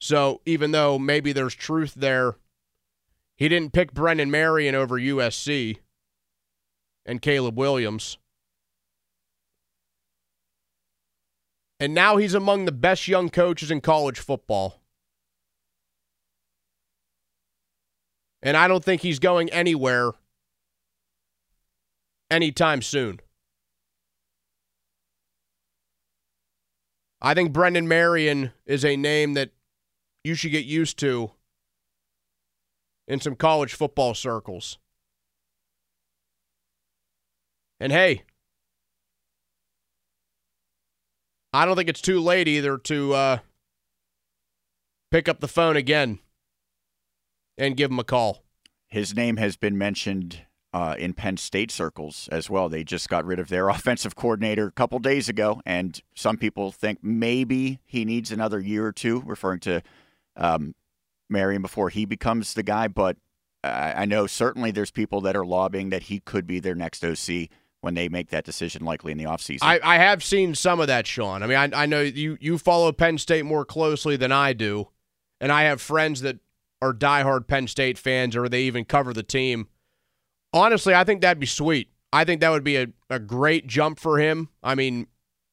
So 0.00 0.42
even 0.44 0.72
though 0.72 0.98
maybe 0.98 1.32
there's 1.32 1.54
truth 1.54 1.94
there, 1.94 2.36
he 3.36 3.48
didn't 3.48 3.72
pick 3.72 3.92
Brennan 3.92 4.30
Marion 4.30 4.74
over 4.74 4.98
USC 4.98 5.78
and 7.04 7.20
Caleb 7.20 7.58
Williams. 7.58 8.18
And 11.80 11.92
now 11.92 12.16
he's 12.16 12.34
among 12.34 12.64
the 12.64 12.72
best 12.72 13.08
young 13.08 13.28
coaches 13.28 13.70
in 13.70 13.80
college 13.80 14.20
football. 14.20 14.80
And 18.42 18.56
I 18.56 18.68
don't 18.68 18.84
think 18.84 19.02
he's 19.02 19.18
going 19.18 19.50
anywhere 19.50 20.12
anytime 22.30 22.82
soon. 22.82 23.20
I 27.20 27.32
think 27.32 27.52
Brennan 27.52 27.88
Marion 27.88 28.52
is 28.66 28.84
a 28.84 28.96
name 28.96 29.32
that 29.34 29.50
you 30.22 30.34
should 30.34 30.52
get 30.52 30.66
used 30.66 30.98
to 30.98 31.32
in 33.06 33.20
some 33.20 33.34
college 33.34 33.74
football 33.74 34.14
circles. 34.14 34.78
And 37.80 37.92
hey, 37.92 38.22
I 41.52 41.64
don't 41.64 41.76
think 41.76 41.88
it's 41.88 42.00
too 42.00 42.20
late 42.20 42.48
either 42.48 42.78
to 42.78 43.14
uh, 43.14 43.38
pick 45.10 45.28
up 45.28 45.40
the 45.40 45.48
phone 45.48 45.76
again 45.76 46.18
and 47.58 47.76
give 47.76 47.90
him 47.90 47.98
a 47.98 48.04
call. 48.04 48.42
His 48.88 49.14
name 49.14 49.36
has 49.36 49.56
been 49.56 49.76
mentioned 49.78 50.42
uh, 50.72 50.96
in 50.98 51.12
Penn 51.12 51.36
State 51.36 51.70
circles 51.70 52.28
as 52.32 52.50
well. 52.50 52.68
They 52.68 52.82
just 52.82 53.08
got 53.08 53.24
rid 53.24 53.38
of 53.38 53.48
their 53.48 53.68
offensive 53.70 54.16
coordinator 54.16 54.66
a 54.66 54.72
couple 54.72 54.98
days 54.98 55.28
ago, 55.28 55.60
and 55.64 56.00
some 56.14 56.36
people 56.36 56.72
think 56.72 56.98
maybe 57.02 57.78
he 57.84 58.04
needs 58.04 58.32
another 58.32 58.58
year 58.58 58.86
or 58.86 58.92
two, 58.92 59.22
referring 59.24 59.60
to 59.60 59.82
um, 60.36 60.74
Marion 61.28 61.62
before 61.62 61.90
he 61.90 62.04
becomes 62.04 62.54
the 62.54 62.62
guy. 62.62 62.88
But 62.88 63.16
I, 63.62 64.04
know 64.04 64.26
certainly 64.26 64.70
there's 64.70 64.90
people 64.90 65.20
that 65.22 65.36
are 65.36 65.44
lobbying 65.44 65.90
that 65.90 66.04
he 66.04 66.20
could 66.20 66.46
be 66.46 66.60
their 66.60 66.74
next 66.74 67.04
OC 67.04 67.48
when 67.80 67.94
they 67.94 68.08
make 68.08 68.30
that 68.30 68.44
decision, 68.44 68.84
likely 68.84 69.12
in 69.12 69.18
the 69.18 69.24
offseason. 69.24 69.58
I, 69.62 69.80
I 69.82 69.96
have 69.96 70.24
seen 70.24 70.54
some 70.54 70.80
of 70.80 70.86
that, 70.86 71.06
Sean. 71.06 71.42
I 71.42 71.46
mean, 71.46 71.56
I, 71.56 71.82
I 71.82 71.86
know 71.86 72.00
you, 72.00 72.38
you 72.40 72.58
follow 72.58 72.92
Penn 72.92 73.18
State 73.18 73.44
more 73.44 73.64
closely 73.64 74.16
than 74.16 74.32
I 74.32 74.54
do, 74.54 74.88
and 75.40 75.52
I 75.52 75.64
have 75.64 75.80
friends 75.80 76.22
that 76.22 76.38
are 76.80 76.92
diehard 76.92 77.46
Penn 77.46 77.66
State 77.66 77.98
fans 77.98 78.36
or 78.36 78.48
they 78.48 78.62
even 78.62 78.84
cover 78.84 79.12
the 79.12 79.22
team. 79.22 79.68
Honestly, 80.52 80.94
I 80.94 81.04
think 81.04 81.20
that'd 81.20 81.40
be 81.40 81.46
sweet. 81.46 81.90
I 82.12 82.24
think 82.24 82.40
that 82.40 82.50
would 82.50 82.64
be 82.64 82.76
a, 82.76 82.88
a 83.10 83.18
great 83.18 83.66
jump 83.66 83.98
for 83.98 84.18
him. 84.18 84.48
I 84.62 84.74
mean, 84.74 85.08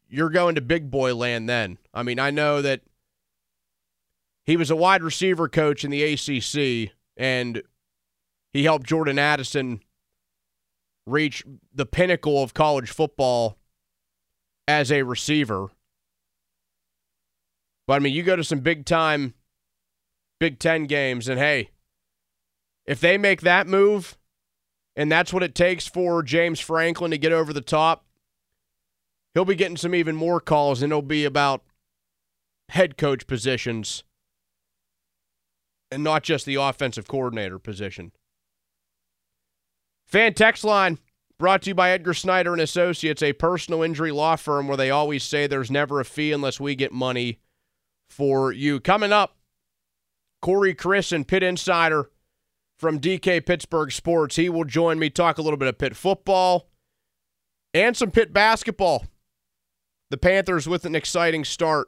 you're 0.10 0.30
going 0.30 0.56
to 0.56 0.62
big 0.62 0.92
boy 0.92 1.16
land 1.16 1.50
then. 1.50 1.80
I 1.94 2.04
mean, 2.04 2.20
I 2.20 2.30
know 2.30 2.62
that 2.62 2.82
he 4.46 4.58
was 4.58 4.72
a 4.72 4.76
wide 4.76 5.04
receiver 5.04 5.48
coach 5.48 5.84
in 5.84 5.92
the 5.92 6.04
ACC, 6.04 6.94
and 7.16 7.62
he 8.52 8.64
helped 8.64 8.88
Jordan 8.88 9.20
Addison 9.20 9.82
reach 11.06 11.44
the 11.74 11.86
pinnacle 11.86 12.42
of 12.42 12.54
college 12.54 12.90
football 12.90 13.58
as 14.68 14.92
a 14.92 15.04
receiver. 15.04 15.70
But 17.88 17.94
I 17.94 18.00
mean, 18.00 18.14
you 18.14 18.24
go 18.24 18.36
to 18.36 18.44
some 18.44 18.60
big 18.60 18.86
time 18.86 19.34
Big 20.40 20.58
Ten 20.58 20.86
games, 20.86 21.30
and 21.30 21.40
hey, 21.40 21.70
if 22.86 23.00
they 23.00 23.18
make 23.18 23.42
that 23.42 23.68
move, 23.68 24.18
and 24.96 25.12
that's 25.12 25.32
what 25.32 25.44
it 25.44 25.54
takes 25.54 25.86
for 25.88 26.24
James 26.24 26.60
Franklin 26.60 27.12
to 27.12 27.18
get 27.18 27.32
over 27.32 27.54
the 27.54 27.62
top, 27.62 28.06
he'll 29.34 29.46
be 29.46 29.56
getting 29.56 29.78
some 29.78 29.94
even 29.94 30.16
more 30.16 30.40
calls, 30.40 30.82
and 30.82 30.92
it'll 30.92 31.04
be 31.04 31.26
about 31.26 31.64
head 32.70 32.98
coach 32.98 33.28
positions 33.28 34.04
and 35.92 36.04
not 36.04 36.24
just 36.24 36.46
the 36.46 36.56
offensive 36.56 37.08
coordinator 37.08 37.60
position. 37.60 38.12
Fan 40.06 40.34
text 40.34 40.64
line 40.64 40.98
brought 41.38 41.64
to 41.64 41.72
you 41.72 41.76
by 41.76 41.92
Edgar 41.92 42.14
Snyder 42.14 42.54
and 42.54 42.62
Associates, 42.62 43.24
a 43.24 43.34
personal 43.34 43.82
injury 43.82 44.12
law 44.12 44.36
firm 44.36 44.68
where 44.68 44.78
they 44.78 44.90
always 44.90 45.24
say 45.24 45.48
there's 45.48 45.72
never 45.72 46.00
a 46.00 46.06
fee 46.06 46.32
unless 46.32 46.60
we 46.60 46.76
get 46.76 46.92
money 46.92 47.40
for 48.10 48.52
you. 48.52 48.80
Coming 48.80 49.12
up, 49.12 49.38
Corey 50.42 50.76
Crisan 50.76 51.26
Pitt 51.26 51.44
Insider 51.44 52.10
from 52.78 53.00
DK 53.00 53.46
Pittsburgh 53.46 53.92
Sports. 53.92 54.36
He 54.36 54.50
will 54.50 54.64
join 54.64 55.00
me 55.00 55.10
talk 55.10 55.38
a 55.38 55.42
little 55.42 55.58
bit 55.58 55.68
of 55.68 55.78
Pitt 55.78 55.96
football 55.96 56.70
and 57.74 57.96
some 57.96 58.12
Pitt 58.12 58.34
basketball. 58.34 59.06
the 60.10 60.18
Panthers 60.18 60.68
with 60.68 60.86
an 60.86 60.94
exciting 60.94 61.46
start 61.46 61.88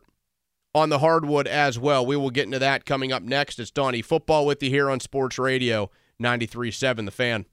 on 0.76 0.90
the 0.90 1.00
hardwood 1.00 1.48
as 1.48 1.78
well. 1.78 2.06
We 2.06 2.16
will 2.18 2.32
get 2.32 2.46
into 2.46 2.60
that 2.60 2.86
coming 2.86 3.12
up 3.12 3.24
next. 3.24 3.60
It's 3.60 3.72
Donnie 3.72 4.02
Football 4.02 4.46
with 4.46 4.64
you 4.64 4.70
here 4.70 4.90
on 4.90 5.00
Sports 5.00 5.38
Radio 5.38 5.92
93.7 6.22 7.06
The 7.06 7.12
Fan. 7.12 7.46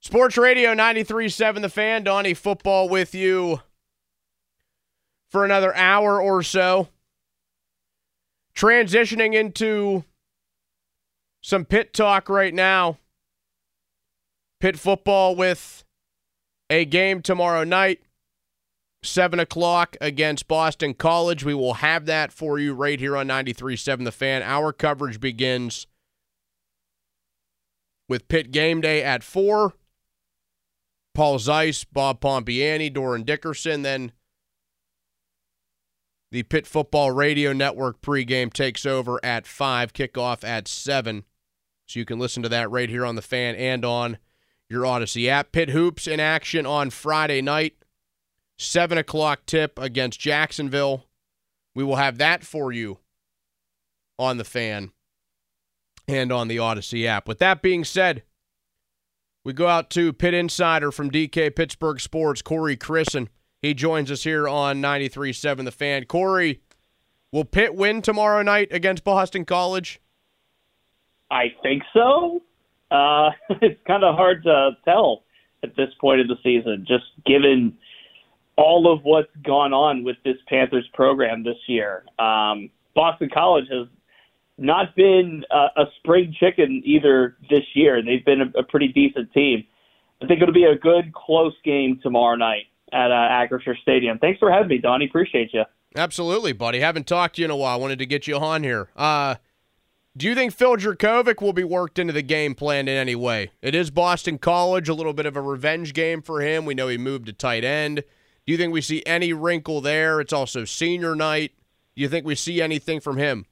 Sports 0.00 0.36
Radio 0.36 0.74
93.7 0.74 1.62
The 1.62 1.68
Fan. 1.68 2.04
Donnie 2.04 2.34
Football 2.34 2.88
with 2.88 3.14
you 3.14 3.60
for 5.30 5.44
another 5.44 5.74
hour 5.74 6.20
or 6.20 6.42
so. 6.42 6.88
Transitioning 8.54 9.34
into 9.34 10.04
some 11.42 11.64
Pitt 11.64 11.92
talk 11.92 12.28
right 12.28 12.54
now. 12.54 12.98
Pitt 14.64 14.78
football 14.78 15.36
with 15.36 15.84
a 16.70 16.86
game 16.86 17.20
tomorrow 17.20 17.64
night, 17.64 18.00
7 19.02 19.38
o'clock 19.38 19.94
against 20.00 20.48
Boston 20.48 20.94
College. 20.94 21.44
We 21.44 21.52
will 21.52 21.74
have 21.74 22.06
that 22.06 22.32
for 22.32 22.58
you 22.58 22.72
right 22.72 22.98
here 22.98 23.14
on 23.14 23.28
93.7 23.28 24.04
The 24.04 24.10
Fan. 24.10 24.42
Our 24.42 24.72
coverage 24.72 25.20
begins 25.20 25.86
with 28.08 28.26
Pitt 28.28 28.52
game 28.52 28.80
day 28.80 29.02
at 29.02 29.22
4. 29.22 29.74
Paul 31.14 31.38
Zeise, 31.38 31.84
Bob 31.92 32.22
Pompeani, 32.22 32.90
Dorin 32.90 33.26
Dickerson. 33.26 33.82
Then 33.82 34.12
the 36.30 36.42
Pitt 36.42 36.66
Football 36.66 37.10
Radio 37.10 37.52
Network 37.52 38.00
pregame 38.00 38.50
takes 38.50 38.86
over 38.86 39.22
at 39.22 39.46
5, 39.46 39.92
kickoff 39.92 40.42
at 40.42 40.66
7. 40.66 41.24
So 41.86 41.98
you 41.98 42.06
can 42.06 42.18
listen 42.18 42.42
to 42.42 42.48
that 42.48 42.70
right 42.70 42.88
here 42.88 43.04
on 43.04 43.16
the 43.16 43.20
fan 43.20 43.56
and 43.56 43.84
on 43.84 44.16
your 44.68 44.82
Audacy 44.82 45.28
app. 45.28 45.52
Pitt 45.52 45.70
Hoops 45.70 46.06
in 46.06 46.20
action 46.20 46.66
on 46.66 46.90
Friday 46.90 47.42
night, 47.42 47.74
7 48.58 48.98
o'clock 48.98 49.46
tip 49.46 49.78
against 49.78 50.20
Jacksonville. 50.20 51.06
We 51.74 51.84
will 51.84 51.96
have 51.96 52.18
that 52.18 52.44
for 52.44 52.72
you 52.72 52.98
on 54.18 54.36
the 54.36 54.44
fan 54.44 54.92
and 56.06 56.32
on 56.32 56.48
the 56.48 56.58
Audacy 56.58 57.06
app. 57.06 57.26
With 57.26 57.38
that 57.38 57.62
being 57.62 57.84
said, 57.84 58.22
we 59.44 59.52
go 59.52 59.66
out 59.66 59.90
to 59.90 60.12
Pitt 60.12 60.34
Insider 60.34 60.90
from 60.90 61.10
DK 61.10 61.54
Pittsburgh 61.54 62.00
Sports, 62.00 62.42
Corey 62.42 62.76
Crisan. 62.76 63.28
He 63.60 63.74
joins 63.74 64.10
us 64.10 64.24
here 64.24 64.48
on 64.48 64.80
93.7 64.80 65.64
The 65.64 65.70
Fan. 65.70 66.04
Corey, 66.04 66.60
will 67.32 67.44
Pitt 67.44 67.74
win 67.74 68.02
tomorrow 68.02 68.42
night 68.42 68.68
against 68.70 69.04
Boston 69.04 69.44
College? 69.44 70.00
I 71.30 71.54
think 71.62 71.82
so. 71.92 72.42
Uh, 72.94 73.30
it's 73.62 73.80
kind 73.86 74.04
of 74.04 74.14
hard 74.14 74.44
to 74.44 74.70
tell 74.84 75.24
at 75.62 75.74
this 75.76 75.88
point 76.00 76.20
of 76.20 76.28
the 76.28 76.36
season, 76.42 76.84
just 76.86 77.04
given 77.26 77.76
all 78.56 78.92
of 78.92 79.02
what's 79.02 79.34
gone 79.42 79.72
on 79.72 80.04
with 80.04 80.16
this 80.24 80.36
Panthers 80.46 80.88
program 80.94 81.42
this 81.42 81.56
year. 81.66 82.04
Um, 82.18 82.70
Boston 82.94 83.30
College 83.32 83.64
has 83.70 83.88
not 84.58 84.94
been 84.94 85.44
a, 85.50 85.82
a 85.82 85.84
spring 85.98 86.34
chicken 86.38 86.82
either 86.84 87.36
this 87.50 87.64
year. 87.74 88.00
They've 88.02 88.24
been 88.24 88.42
a, 88.42 88.60
a 88.60 88.62
pretty 88.62 88.88
decent 88.88 89.32
team. 89.32 89.64
I 90.22 90.26
think 90.26 90.40
it'll 90.40 90.54
be 90.54 90.64
a 90.64 90.78
good, 90.78 91.12
close 91.12 91.54
game 91.64 91.98
tomorrow 92.02 92.36
night 92.36 92.66
at 92.92 93.10
uh, 93.10 93.14
Acrisure 93.14 93.76
Stadium. 93.82 94.18
Thanks 94.18 94.38
for 94.38 94.52
having 94.52 94.68
me, 94.68 94.78
Donnie. 94.78 95.06
Appreciate 95.06 95.52
you. 95.52 95.64
Absolutely, 95.96 96.52
buddy. 96.52 96.80
Haven't 96.80 97.06
talked 97.06 97.36
to 97.36 97.42
you 97.42 97.46
in 97.46 97.50
a 97.50 97.56
while. 97.56 97.80
Wanted 97.80 97.98
to 97.98 98.06
get 98.06 98.26
you 98.28 98.36
on 98.36 98.62
here. 98.62 98.88
Uh, 98.96 99.36
do 100.16 100.26
you 100.26 100.34
think 100.34 100.52
Phil 100.52 100.76
Jurkovec 100.76 101.42
will 101.42 101.52
be 101.52 101.64
worked 101.64 101.98
into 101.98 102.12
the 102.12 102.22
game 102.22 102.54
plan 102.54 102.86
in 102.86 102.96
any 102.96 103.16
way? 103.16 103.50
It 103.60 103.74
is 103.74 103.90
Boston 103.90 104.38
College, 104.38 104.88
a 104.88 104.94
little 104.94 105.12
bit 105.12 105.26
of 105.26 105.36
a 105.36 105.40
revenge 105.40 105.92
game 105.92 106.22
for 106.22 106.40
him. 106.40 106.64
We 106.64 106.74
know 106.74 106.86
he 106.86 106.98
moved 106.98 107.26
to 107.26 107.32
tight 107.32 107.64
end. 107.64 108.04
Do 108.46 108.52
you 108.52 108.56
think 108.56 108.72
we 108.72 108.80
see 108.80 109.02
any 109.06 109.32
wrinkle 109.32 109.80
there? 109.80 110.20
It's 110.20 110.32
also 110.32 110.64
senior 110.64 111.16
night. 111.16 111.52
Do 111.96 112.02
you 112.02 112.08
think 112.08 112.24
we 112.24 112.36
see 112.36 112.62
anything 112.62 113.00
from 113.00 113.16
him? 113.16 113.46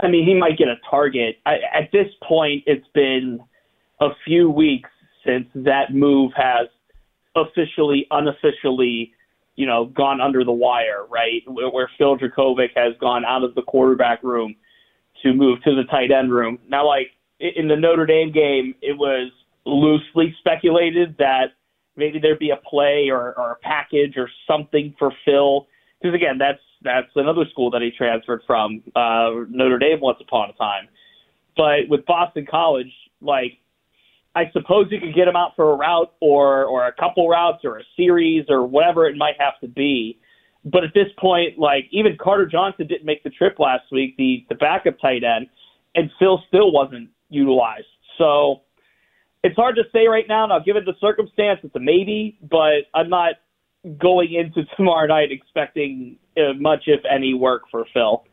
I 0.00 0.08
mean, 0.08 0.26
he 0.26 0.34
might 0.34 0.58
get 0.58 0.68
a 0.68 0.76
target. 0.90 1.38
I, 1.46 1.54
at 1.72 1.90
this 1.90 2.08
point, 2.22 2.64
it's 2.66 2.86
been 2.92 3.40
a 4.00 4.08
few 4.26 4.50
weeks 4.50 4.90
since 5.24 5.46
that 5.54 5.94
move 5.94 6.32
has 6.36 6.68
officially, 7.34 8.06
unofficially, 8.10 9.14
you 9.54 9.64
know, 9.64 9.86
gone 9.86 10.20
under 10.20 10.44
the 10.44 10.52
wire, 10.52 11.06
right? 11.08 11.42
Where, 11.46 11.70
where 11.70 11.90
Phil 11.96 12.18
Jurkovec 12.18 12.70
has 12.76 12.92
gone 13.00 13.24
out 13.24 13.42
of 13.42 13.54
the 13.54 13.62
quarterback 13.62 14.22
room 14.22 14.54
to 15.22 15.32
move 15.34 15.62
to 15.64 15.74
the 15.74 15.84
tight 15.84 16.10
end 16.10 16.32
room. 16.32 16.58
Now, 16.68 16.86
like 16.86 17.08
in 17.40 17.68
the 17.68 17.76
Notre 17.76 18.06
Dame 18.06 18.32
game, 18.32 18.74
it 18.82 18.96
was 18.96 19.30
loosely 19.64 20.34
speculated 20.38 21.16
that 21.18 21.52
maybe 21.96 22.18
there'd 22.18 22.38
be 22.38 22.50
a 22.50 22.56
play 22.56 23.08
or, 23.10 23.34
or 23.38 23.52
a 23.52 23.56
package 23.56 24.16
or 24.16 24.30
something 24.46 24.94
for 24.98 25.12
Phil. 25.24 25.66
Because 26.00 26.14
again, 26.14 26.38
that's 26.38 26.60
that's 26.82 27.08
another 27.16 27.44
school 27.50 27.70
that 27.70 27.82
he 27.82 27.90
transferred 27.90 28.42
from, 28.46 28.82
uh, 28.94 29.30
Notre 29.48 29.78
Dame 29.78 29.98
once 30.00 30.18
upon 30.20 30.50
a 30.50 30.52
time. 30.52 30.88
But 31.56 31.88
with 31.88 32.04
Boston 32.06 32.46
College, 32.48 32.92
like 33.20 33.58
I 34.34 34.50
suppose 34.52 34.88
you 34.90 35.00
could 35.00 35.14
get 35.14 35.26
him 35.26 35.36
out 35.36 35.56
for 35.56 35.72
a 35.72 35.76
route 35.76 36.12
or 36.20 36.64
or 36.64 36.86
a 36.86 36.92
couple 36.92 37.28
routes 37.28 37.64
or 37.64 37.78
a 37.78 37.82
series 37.96 38.44
or 38.48 38.66
whatever 38.66 39.06
it 39.06 39.16
might 39.16 39.36
have 39.38 39.58
to 39.60 39.68
be. 39.68 40.18
But 40.66 40.82
at 40.82 40.90
this 40.94 41.06
point, 41.18 41.58
like 41.58 41.84
even 41.92 42.18
Carter 42.20 42.44
Johnson 42.46 42.88
didn't 42.88 43.06
make 43.06 43.22
the 43.22 43.30
trip 43.30 43.58
last 43.58 43.84
week, 43.92 44.16
the 44.16 44.44
the 44.48 44.56
backup 44.56 44.98
tight 45.00 45.22
end, 45.22 45.46
and 45.94 46.10
Phil 46.18 46.42
still 46.48 46.72
wasn't 46.72 47.08
utilized. 47.30 47.86
So 48.18 48.62
it's 49.44 49.56
hard 49.56 49.76
to 49.76 49.84
say 49.92 50.08
right 50.08 50.26
now. 50.28 50.46
Now, 50.46 50.58
given 50.58 50.84
the 50.84 50.94
circumstance, 51.00 51.60
it's 51.62 51.74
a 51.76 51.80
maybe, 51.80 52.36
but 52.42 52.88
I'm 52.94 53.08
not 53.08 53.34
going 53.98 54.34
into 54.34 54.68
tomorrow 54.76 55.06
night 55.06 55.30
expecting 55.30 56.16
uh, 56.36 56.52
much, 56.58 56.84
if 56.86 57.00
any, 57.10 57.32
work 57.32 57.62
for 57.70 57.86
Phil. 57.94 58.24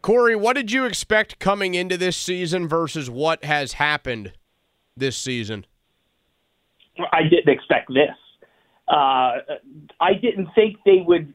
Corey, 0.00 0.34
what 0.34 0.56
did 0.56 0.72
you 0.72 0.84
expect 0.84 1.38
coming 1.38 1.74
into 1.74 1.96
this 1.96 2.16
season 2.16 2.66
versus 2.66 3.08
what 3.08 3.44
has 3.44 3.74
happened 3.74 4.32
this 4.96 5.16
season? 5.16 5.64
I 7.12 7.22
didn't 7.22 7.48
expect 7.48 7.88
this. 7.88 8.16
Uh, 8.88 9.38
I 10.00 10.14
didn't 10.20 10.48
think 10.54 10.76
they 10.84 11.02
would. 11.06 11.32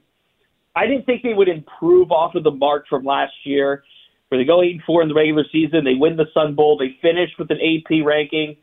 I 0.77 0.85
didn't 0.85 1.05
think 1.05 1.23
they 1.23 1.33
would 1.33 1.49
improve 1.49 2.11
off 2.11 2.35
of 2.35 2.43
the 2.43 2.51
mark 2.51 2.85
from 2.87 3.03
last 3.03 3.33
year, 3.43 3.83
where 4.27 4.39
they 4.39 4.45
go 4.45 4.61
eight 4.61 4.73
and 4.73 4.83
four 4.83 5.01
in 5.01 5.07
the 5.07 5.15
regular 5.15 5.43
season. 5.51 5.83
They 5.83 5.95
win 5.95 6.17
the 6.17 6.27
Sun 6.35 6.53
Bowl. 6.53 6.77
They 6.77 6.95
finish 7.01 7.31
with 7.39 7.49
an 7.49 7.57
AP 7.57 8.05
ranking. 8.05 8.55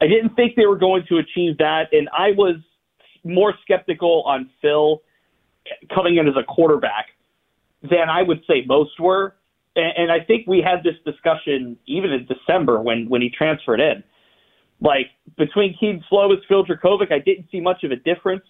I 0.00 0.06
didn't 0.06 0.34
think 0.36 0.56
they 0.56 0.64
were 0.64 0.78
going 0.78 1.04
to 1.10 1.18
achieve 1.18 1.58
that, 1.58 1.92
and 1.92 2.08
I 2.16 2.30
was 2.30 2.56
more 3.22 3.52
skeptical 3.60 4.22
on 4.26 4.48
Phil 4.62 5.02
coming 5.94 6.16
in 6.16 6.26
as 6.26 6.34
a 6.40 6.44
quarterback 6.44 7.08
than 7.82 8.08
I 8.10 8.22
would 8.22 8.40
say 8.48 8.64
most 8.66 8.98
were. 8.98 9.36
And, 9.76 10.10
I 10.10 10.18
think 10.24 10.46
we 10.46 10.62
had 10.62 10.82
this 10.82 10.96
discussion 11.04 11.76
even 11.86 12.10
in 12.10 12.26
December 12.26 12.80
when 12.80 13.08
when 13.08 13.22
he 13.22 13.30
transferred 13.30 13.80
in. 13.80 14.02
Like 14.80 15.06
between 15.36 15.76
Kedon 15.78 16.02
Slovis, 16.10 16.38
Phil 16.48 16.64
Jurkovec, 16.64 17.12
I 17.12 17.18
didn't 17.18 17.46
see 17.52 17.60
much 17.60 17.84
of 17.84 17.90
a 17.90 17.96
difference. 17.96 18.44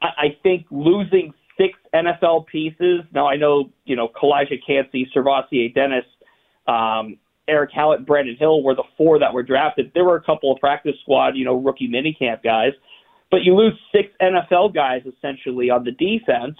I, 0.00 0.06
I 0.06 0.36
think 0.42 0.66
losing 0.70 1.32
six 1.56 1.78
NFL 1.94 2.46
pieces. 2.46 3.02
Now 3.12 3.26
I 3.26 3.36
know 3.36 3.70
you 3.84 3.96
know 3.96 4.08
Calijah 4.08 4.60
Kancey, 4.66 5.08
SirVocea 5.14 5.74
Dennis, 5.74 6.04
um, 6.66 7.18
Erick 7.48 7.70
Hallett, 7.74 8.06
Brandon 8.06 8.36
Hill 8.38 8.62
were 8.62 8.74
the 8.74 8.84
four 8.96 9.18
that 9.18 9.32
were 9.32 9.42
drafted. 9.42 9.92
There 9.94 10.04
were 10.04 10.16
a 10.16 10.22
couple 10.22 10.52
of 10.52 10.58
practice 10.60 10.94
squad, 11.02 11.36
you 11.36 11.44
know, 11.44 11.54
rookie 11.54 11.88
minicamp 11.88 12.42
guys 12.42 12.72
but 13.34 13.42
you 13.42 13.56
lose 13.56 13.72
six 13.90 14.10
NFL 14.22 14.76
guys 14.76 15.02
essentially 15.04 15.68
on 15.68 15.82
the 15.82 15.90
defense. 15.90 16.56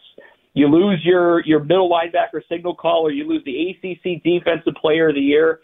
You 0.54 0.66
lose 0.66 1.00
your 1.04 1.44
your 1.46 1.60
middle 1.60 1.88
linebacker 1.88 2.40
signal 2.48 2.74
caller. 2.74 3.12
You 3.12 3.28
lose 3.28 3.44
the 3.44 3.70
ACC 3.70 4.24
Defensive 4.24 4.74
Player 4.82 5.10
of 5.10 5.14
the 5.14 5.20
Year. 5.20 5.60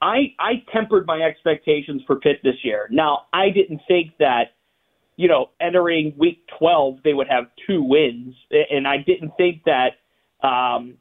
I 0.00 0.32
I 0.38 0.62
tempered 0.72 1.08
my 1.08 1.22
expectations 1.22 2.02
for 2.06 2.20
Pitt 2.20 2.38
this 2.44 2.54
year. 2.62 2.86
Now 2.92 3.22
I 3.32 3.50
didn't 3.50 3.80
think 3.88 4.12
that 4.20 4.52
you 5.16 5.28
know 5.28 5.50
entering 5.60 6.14
Week 6.16 6.40
12 6.58 6.98
they 7.04 7.14
would 7.14 7.28
have 7.28 7.44
two 7.66 7.82
wins, 7.82 8.34
and 8.70 8.86
I 8.86 8.98
didn't 8.98 9.32
think 9.36 9.62
that 9.64 9.92
um, 10.46 10.94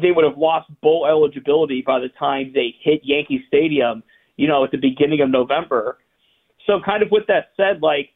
they 0.00 0.10
would 0.10 0.24
have 0.24 0.38
lost 0.38 0.70
bowl 0.80 1.06
eligibility 1.06 1.82
by 1.86 2.00
the 2.00 2.08
time 2.18 2.52
they 2.54 2.74
hit 2.82 3.00
Yankee 3.04 3.44
Stadium. 3.48 4.02
You 4.36 4.48
know 4.48 4.64
at 4.64 4.70
the 4.70 4.78
beginning 4.78 5.20
of 5.20 5.30
November. 5.30 5.98
So 6.66 6.80
kind 6.84 7.02
of 7.02 7.10
with 7.10 7.26
that 7.28 7.50
said, 7.56 7.82
like 7.82 8.10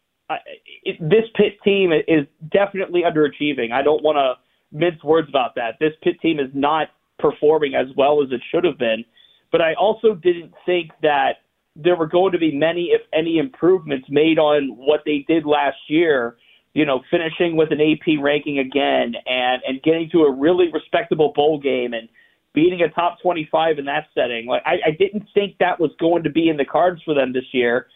it, 0.85 0.96
this 1.00 1.24
Pitt 1.35 1.59
team 1.64 1.92
is 1.92 2.26
definitely 2.50 3.02
underachieving. 3.02 3.72
I 3.72 3.83
don't 3.83 4.02
want 4.02 4.16
to 4.16 4.35
mince 4.76 5.02
words 5.02 5.28
about 5.28 5.54
that. 5.57 5.76
This 5.80 5.92
Pitt 6.02 6.20
team 6.20 6.38
is 6.38 6.50
not 6.54 6.88
performing 7.18 7.74
as 7.74 7.87
well 7.96 8.22
as 8.22 8.30
it 8.33 8.40
should 8.50 8.64
have 8.64 8.78
been. 8.78 9.04
But 9.52 9.61
I 9.61 9.74
also 9.74 10.14
didn't 10.14 10.52
think 10.66 10.90
that 11.02 11.43
there 11.76 11.96
were 11.96 12.06
going 12.06 12.32
to 12.32 12.38
be 12.38 12.54
many, 12.54 12.90
if 12.92 13.02
any, 13.12 13.38
improvements 13.38 14.06
made 14.08 14.38
on 14.38 14.76
what 14.76 15.00
they 15.04 15.24
did 15.26 15.44
last 15.44 15.78
year. 15.88 16.37
You 16.72 16.84
know, 16.84 17.02
finishing 17.08 17.56
with 17.56 17.70
an 17.70 17.80
AP 17.80 18.20
ranking 18.20 18.58
again 18.58 19.14
and 19.26 19.62
and 19.66 19.80
getting 19.82 20.10
to 20.10 20.22
a 20.22 20.32
really 20.32 20.72
respectable 20.72 21.32
bowl 21.32 21.60
game 21.60 21.94
and 21.94 22.08
beating 22.52 22.80
a 22.82 22.88
top 22.88 23.20
25 23.22 23.78
in 23.78 23.84
that 23.84 24.06
setting. 24.12 24.46
Like 24.46 24.62
I, 24.66 24.78
I 24.87 24.90
didn't 24.98 25.28
think 25.34 25.56
that 25.58 25.78
was 25.78 25.92
going 26.00 26.24
to 26.24 26.30
be 26.30 26.48
in 26.48 26.56
the 26.56 26.64
cards 26.64 27.00
for 27.04 27.14
them 27.14 27.32
this 27.32 27.44
year, 27.52 27.87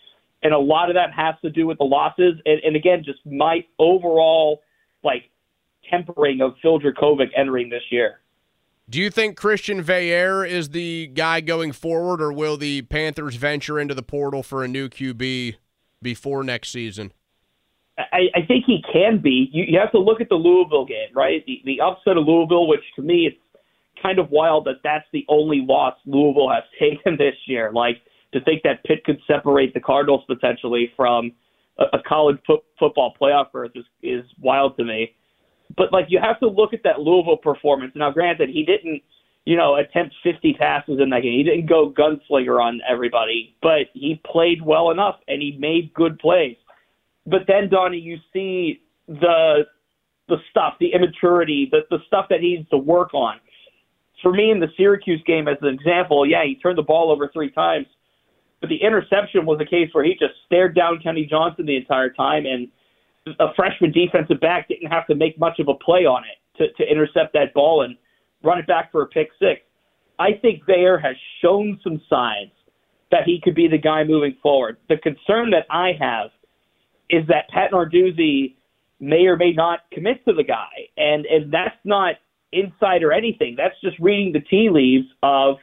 and 0.42 0.52
a 0.52 0.58
lot 0.58 0.90
of 0.90 0.94
that 0.94 1.12
has 1.12 1.34
to 1.42 1.50
do 1.50 1.66
with 1.66 1.78
the 1.78 1.84
losses. 1.84 2.34
And, 2.44 2.60
and 2.64 2.76
again, 2.76 3.02
just 3.04 3.18
my 3.26 3.64
overall 3.80 4.62
like 5.02 5.30
tempering 5.90 6.40
of 6.40 6.54
Phil 6.62 6.80
Jurkovec 6.80 7.30
entering 7.36 7.70
this 7.70 7.82
year. 7.90 8.20
Do 8.90 8.98
you 8.98 9.10
think 9.10 9.36
Christian 9.36 9.82
Veilleux 9.82 10.48
is 10.48 10.70
the 10.70 11.08
guy 11.08 11.40
going 11.42 11.72
forward, 11.72 12.22
or 12.22 12.32
will 12.32 12.56
the 12.56 12.82
Panthers 12.82 13.36
venture 13.36 13.78
into 13.78 13.94
the 13.94 14.02
portal 14.02 14.42
for 14.42 14.64
a 14.64 14.68
new 14.68 14.88
QB 14.88 15.56
before 16.00 16.42
next 16.42 16.70
season? 16.70 17.12
I, 17.98 18.28
I 18.34 18.46
think 18.46 18.64
he 18.66 18.82
can 18.90 19.18
be. 19.18 19.50
You, 19.52 19.64
you 19.68 19.78
have 19.78 19.92
to 19.92 19.98
look 19.98 20.20
at 20.20 20.28
the 20.28 20.36
Louisville 20.36 20.86
game, 20.86 21.08
right? 21.14 21.44
The, 21.46 21.60
the 21.64 21.80
upset 21.80 22.16
of 22.16 22.26
Louisville, 22.26 22.66
which 22.66 22.80
to 22.96 23.02
me 23.02 23.26
it's 23.26 23.36
kind 24.02 24.18
of 24.18 24.30
wild 24.30 24.64
that 24.66 24.76
that's 24.84 25.04
the 25.12 25.26
only 25.28 25.64
loss 25.68 25.94
Louisville 26.06 26.50
has 26.50 26.62
taken 26.78 27.16
this 27.18 27.34
year. 27.46 27.70
Like 27.72 27.96
to 28.32 28.40
think 28.40 28.62
that 28.62 28.84
Pitt 28.84 29.04
could 29.04 29.18
separate 29.26 29.74
the 29.74 29.80
Cardinals 29.80 30.22
potentially 30.26 30.92
from 30.96 31.32
a, 31.78 31.84
a 31.98 32.02
college 32.06 32.38
fo- 32.46 32.64
football 32.78 33.12
playoff 33.20 33.52
berth 33.52 33.72
is, 33.74 33.84
is 34.02 34.24
wild 34.40 34.76
to 34.76 34.84
me. 34.84 35.14
But 35.76 35.92
like 35.92 36.06
you 36.08 36.18
have 36.20 36.40
to 36.40 36.48
look 36.48 36.72
at 36.72 36.82
that 36.84 37.00
Louisville 37.00 37.36
performance. 37.36 37.92
Now, 37.94 38.10
granted, 38.10 38.48
he 38.48 38.64
didn't, 38.64 39.02
you 39.44 39.56
know, 39.56 39.76
attempt 39.76 40.14
50 40.22 40.54
passes 40.54 40.98
in 41.00 41.10
that 41.10 41.22
game. 41.22 41.38
He 41.38 41.42
didn't 41.44 41.66
go 41.66 41.90
gunslinger 41.90 42.62
on 42.62 42.80
everybody, 42.88 43.54
but 43.62 43.86
he 43.94 44.20
played 44.24 44.62
well 44.62 44.90
enough 44.90 45.16
and 45.28 45.42
he 45.42 45.56
made 45.58 45.92
good 45.94 46.18
plays. 46.18 46.56
But 47.26 47.42
then, 47.46 47.68
Donnie, 47.68 47.98
you 47.98 48.18
see 48.32 48.82
the 49.06 49.66
the 50.28 50.36
stuff, 50.50 50.74
the 50.78 50.92
immaturity, 50.92 51.68
the 51.70 51.80
the 51.90 51.98
stuff 52.06 52.26
that 52.30 52.40
he 52.40 52.56
needs 52.56 52.68
to 52.70 52.78
work 52.78 53.14
on. 53.14 53.38
For 54.22 54.32
me, 54.32 54.50
in 54.50 54.60
the 54.60 54.68
Syracuse 54.76 55.22
game, 55.26 55.46
as 55.48 55.58
an 55.62 55.68
example, 55.68 56.26
yeah, 56.26 56.44
he 56.44 56.56
turned 56.56 56.78
the 56.78 56.82
ball 56.82 57.10
over 57.10 57.30
three 57.32 57.50
times, 57.50 57.86
but 58.60 58.68
the 58.68 58.76
interception 58.82 59.46
was 59.46 59.60
a 59.60 59.64
case 59.64 59.90
where 59.92 60.04
he 60.04 60.12
just 60.12 60.34
stared 60.46 60.74
down 60.74 61.00
Kenny 61.00 61.24
Johnson 61.24 61.66
the 61.66 61.76
entire 61.76 62.10
time, 62.10 62.46
and 62.46 62.68
a 63.40 63.54
freshman 63.54 63.92
defensive 63.92 64.40
back 64.40 64.68
didn't 64.68 64.90
have 64.90 65.06
to 65.06 65.14
make 65.14 65.38
much 65.38 65.58
of 65.58 65.68
a 65.68 65.74
play 65.74 66.04
on 66.06 66.22
it 66.24 66.38
to, 66.58 66.84
to 66.84 66.90
intercept 66.90 67.32
that 67.34 67.54
ball 67.54 67.82
and 67.82 67.96
run 68.42 68.58
it 68.58 68.66
back 68.66 68.92
for 68.92 69.02
a 69.02 69.06
pick 69.06 69.28
six. 69.38 69.60
I 70.18 70.32
think 70.40 70.64
Veilleux 70.64 71.00
has 71.02 71.16
shown 71.40 71.78
some 71.82 72.00
signs 72.10 72.50
that 73.10 73.24
he 73.24 73.40
could 73.42 73.54
be 73.54 73.68
the 73.68 73.78
guy 73.78 74.04
moving 74.04 74.36
forward. 74.42 74.76
The 74.88 74.98
concern 74.98 75.50
that 75.50 75.66
I 75.70 75.92
have 75.98 76.30
is 77.08 77.26
that 77.28 77.48
Pat 77.48 77.72
Narduzzi 77.72 78.56
may 79.00 79.26
or 79.26 79.36
may 79.36 79.52
not 79.52 79.80
commit 79.92 80.24
to 80.26 80.34
the 80.34 80.42
guy, 80.42 80.88
and 80.96 81.24
and 81.26 81.52
that's 81.52 81.76
not 81.84 82.16
inside 82.52 83.02
or 83.02 83.12
anything. 83.12 83.54
That's 83.56 83.74
just 83.82 83.98
reading 83.98 84.32
the 84.32 84.40
tea 84.40 84.68
leaves 84.70 85.06
of 85.22 85.56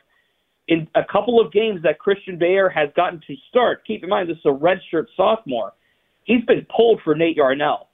in 0.67 0.87
a 0.95 1.03
couple 1.03 1.39
of 1.39 1.51
games 1.51 1.81
that 1.83 1.99
Christian 1.99 2.39
Veilleux 2.39 2.73
has 2.73 2.89
gotten 2.95 3.21
to 3.27 3.35
start. 3.49 3.85
Keep 3.85 4.03
in 4.03 4.09
mind 4.09 4.29
this 4.29 4.37
is 4.37 4.45
a 4.45 4.49
redshirt 4.49 5.05
sophomore 5.15 5.73
he's 6.25 6.43
been 6.45 6.65
pulled 6.75 7.01
for 7.03 7.15
Nate 7.15 7.37
Yarnell. 7.37 7.87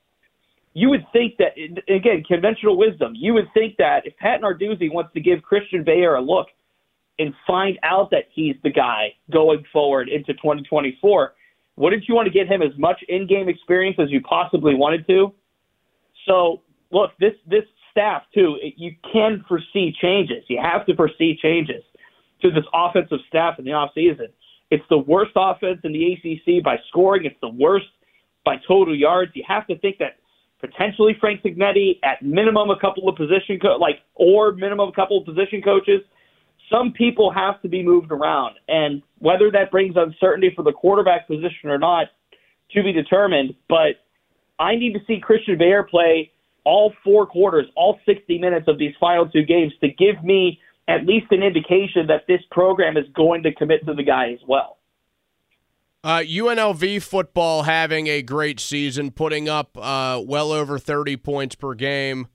You 0.73 0.89
would 0.89 1.05
think 1.13 1.35
that, 1.37 1.51
again, 1.93 2.23
conventional 2.25 2.77
wisdom, 2.77 3.13
you 3.15 3.33
would 3.33 3.47
think 3.53 3.75
that 3.77 4.05
if 4.05 4.17
Pat 4.17 4.41
Narduzzi 4.41 4.91
wants 4.91 5.13
to 5.13 5.19
give 5.19 5.43
Christian 5.43 5.83
Veilleux 5.83 6.17
a 6.17 6.21
look 6.21 6.47
and 7.19 7.33
find 7.45 7.77
out 7.83 8.09
that 8.11 8.23
he's 8.33 8.55
the 8.63 8.71
guy 8.71 9.13
going 9.31 9.63
forward 9.71 10.07
into 10.07 10.33
2024, 10.33 11.33
wouldn't 11.75 12.07
you 12.07 12.15
want 12.15 12.25
to 12.25 12.31
get 12.31 12.47
him 12.47 12.61
as 12.61 12.71
much 12.77 13.03
in-game 13.07 13.49
experience 13.49 13.97
as 13.99 14.09
you 14.11 14.21
possibly 14.21 14.73
wanted 14.73 15.05
to? 15.07 15.33
So, 16.25 16.61
look, 16.91 17.11
this 17.19 17.33
this 17.47 17.63
staff 17.91 18.23
too, 18.33 18.57
you 18.77 18.95
can 19.11 19.43
foresee 19.47 19.93
changes. 20.01 20.43
You 20.47 20.59
have 20.61 20.85
to 20.85 20.95
foresee 20.95 21.37
changes 21.41 21.83
to 22.41 22.51
this 22.51 22.63
offensive 22.73 23.19
staff 23.27 23.59
in 23.59 23.65
the 23.65 23.71
offseason. 23.71 24.27
It's 24.69 24.83
the 24.89 24.97
worst 24.97 25.31
offense 25.35 25.79
in 25.83 25.91
the 25.91 26.13
ACC 26.13 26.63
by 26.63 26.77
scoring. 26.87 27.25
It's 27.25 27.35
the 27.41 27.49
worst 27.49 27.87
by 28.43 28.55
total 28.67 28.95
yards. 28.95 29.31
You 29.35 29.43
have 29.47 29.67
to 29.67 29.77
think 29.79 29.97
that 29.99 30.17
potentially 30.59 31.15
Frank 31.19 31.41
Cignetti, 31.43 31.99
at 32.03 32.21
minimum 32.21 32.69
a 32.69 32.79
couple 32.79 33.09
of 33.09 33.15
position 33.15 33.59
co- 33.59 33.77
like 33.79 33.99
or 34.15 34.53
minimum 34.53 34.89
a 34.89 34.93
couple 34.93 35.17
of 35.17 35.25
position 35.25 35.61
coaches. 35.61 36.01
Some 36.71 36.93
people 36.93 37.31
have 37.31 37.61
to 37.63 37.67
be 37.67 37.83
moved 37.83 38.11
around, 38.11 38.55
and 38.69 39.01
whether 39.19 39.51
that 39.51 39.71
brings 39.71 39.95
uncertainty 39.97 40.53
for 40.55 40.63
the 40.63 40.71
quarterback 40.71 41.27
position 41.27 41.69
or 41.69 41.77
not, 41.77 42.07
to 42.71 42.83
be 42.83 42.93
determined. 42.93 43.55
But 43.67 43.99
I 44.57 44.75
need 44.75 44.93
to 44.93 44.99
see 45.05 45.19
Christian 45.19 45.57
Veilleux 45.57 45.89
play 45.89 46.31
all 46.63 46.93
four 47.03 47.25
quarters, 47.25 47.65
all 47.75 47.99
60 48.05 48.37
minutes 48.37 48.67
of 48.67 48.77
these 48.77 48.93
final 48.99 49.27
two 49.27 49.43
games 49.43 49.73
to 49.81 49.89
give 49.89 50.23
me 50.23 50.59
at 50.87 51.05
least 51.05 51.27
an 51.31 51.43
indication 51.43 52.07
that 52.07 52.25
this 52.27 52.41
program 52.51 52.97
is 52.97 53.05
going 53.15 53.43
to 53.43 53.53
commit 53.53 53.85
to 53.85 53.93
the 53.93 54.03
guy 54.03 54.31
as 54.31 54.39
well. 54.47 54.77
Uh, 56.03 56.19
UNLV 56.19 57.01
football 57.03 57.63
having 57.63 58.07
a 58.07 58.23
great 58.23 58.59
season, 58.59 59.11
putting 59.11 59.47
up 59.47 59.77
uh, 59.77 60.19
well 60.25 60.51
over 60.51 60.79
30 60.79 61.17
points 61.17 61.55
per 61.55 61.75
game. 61.75 62.27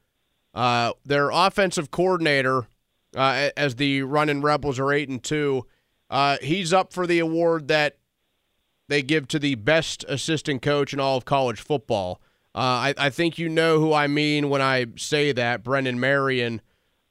Uh, 0.54 0.92
their 1.04 1.30
offensive 1.30 1.90
coordinator, 1.90 2.68
uh, 3.16 3.50
as 3.56 3.74
the 3.74 4.02
running 4.02 4.40
Rebels 4.40 4.78
are 4.78 4.92
eight 4.92 5.08
and 5.08 5.22
two, 5.22 5.66
uh, 6.08 6.36
he's 6.40 6.72
up 6.72 6.92
for 6.92 7.06
the 7.06 7.18
award 7.18 7.66
that 7.68 7.98
they 8.88 9.02
give 9.02 9.26
to 9.28 9.38
the 9.40 9.56
best 9.56 10.04
assistant 10.08 10.62
coach 10.62 10.92
in 10.92 11.00
all 11.00 11.16
of 11.16 11.24
college 11.24 11.60
football. 11.60 12.20
Uh, 12.54 12.58
I, 12.58 12.94
I, 12.96 13.10
think 13.10 13.36
you 13.36 13.48
know 13.48 13.80
who 13.80 13.92
I 13.92 14.06
mean 14.06 14.48
when 14.48 14.62
I 14.62 14.86
say 14.96 15.32
that, 15.32 15.62
Brennan 15.62 16.00
Marion. 16.00 16.62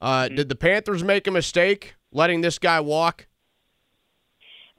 Mm-hmm. 0.02 0.36
Did 0.36 0.50
the 0.50 0.56
Panthers 0.56 1.04
make 1.04 1.28
a 1.28 1.32
mistake 1.32 1.96
letting 2.12 2.41
this 2.41 2.58
guy 2.58 2.80
walk? 2.80 3.28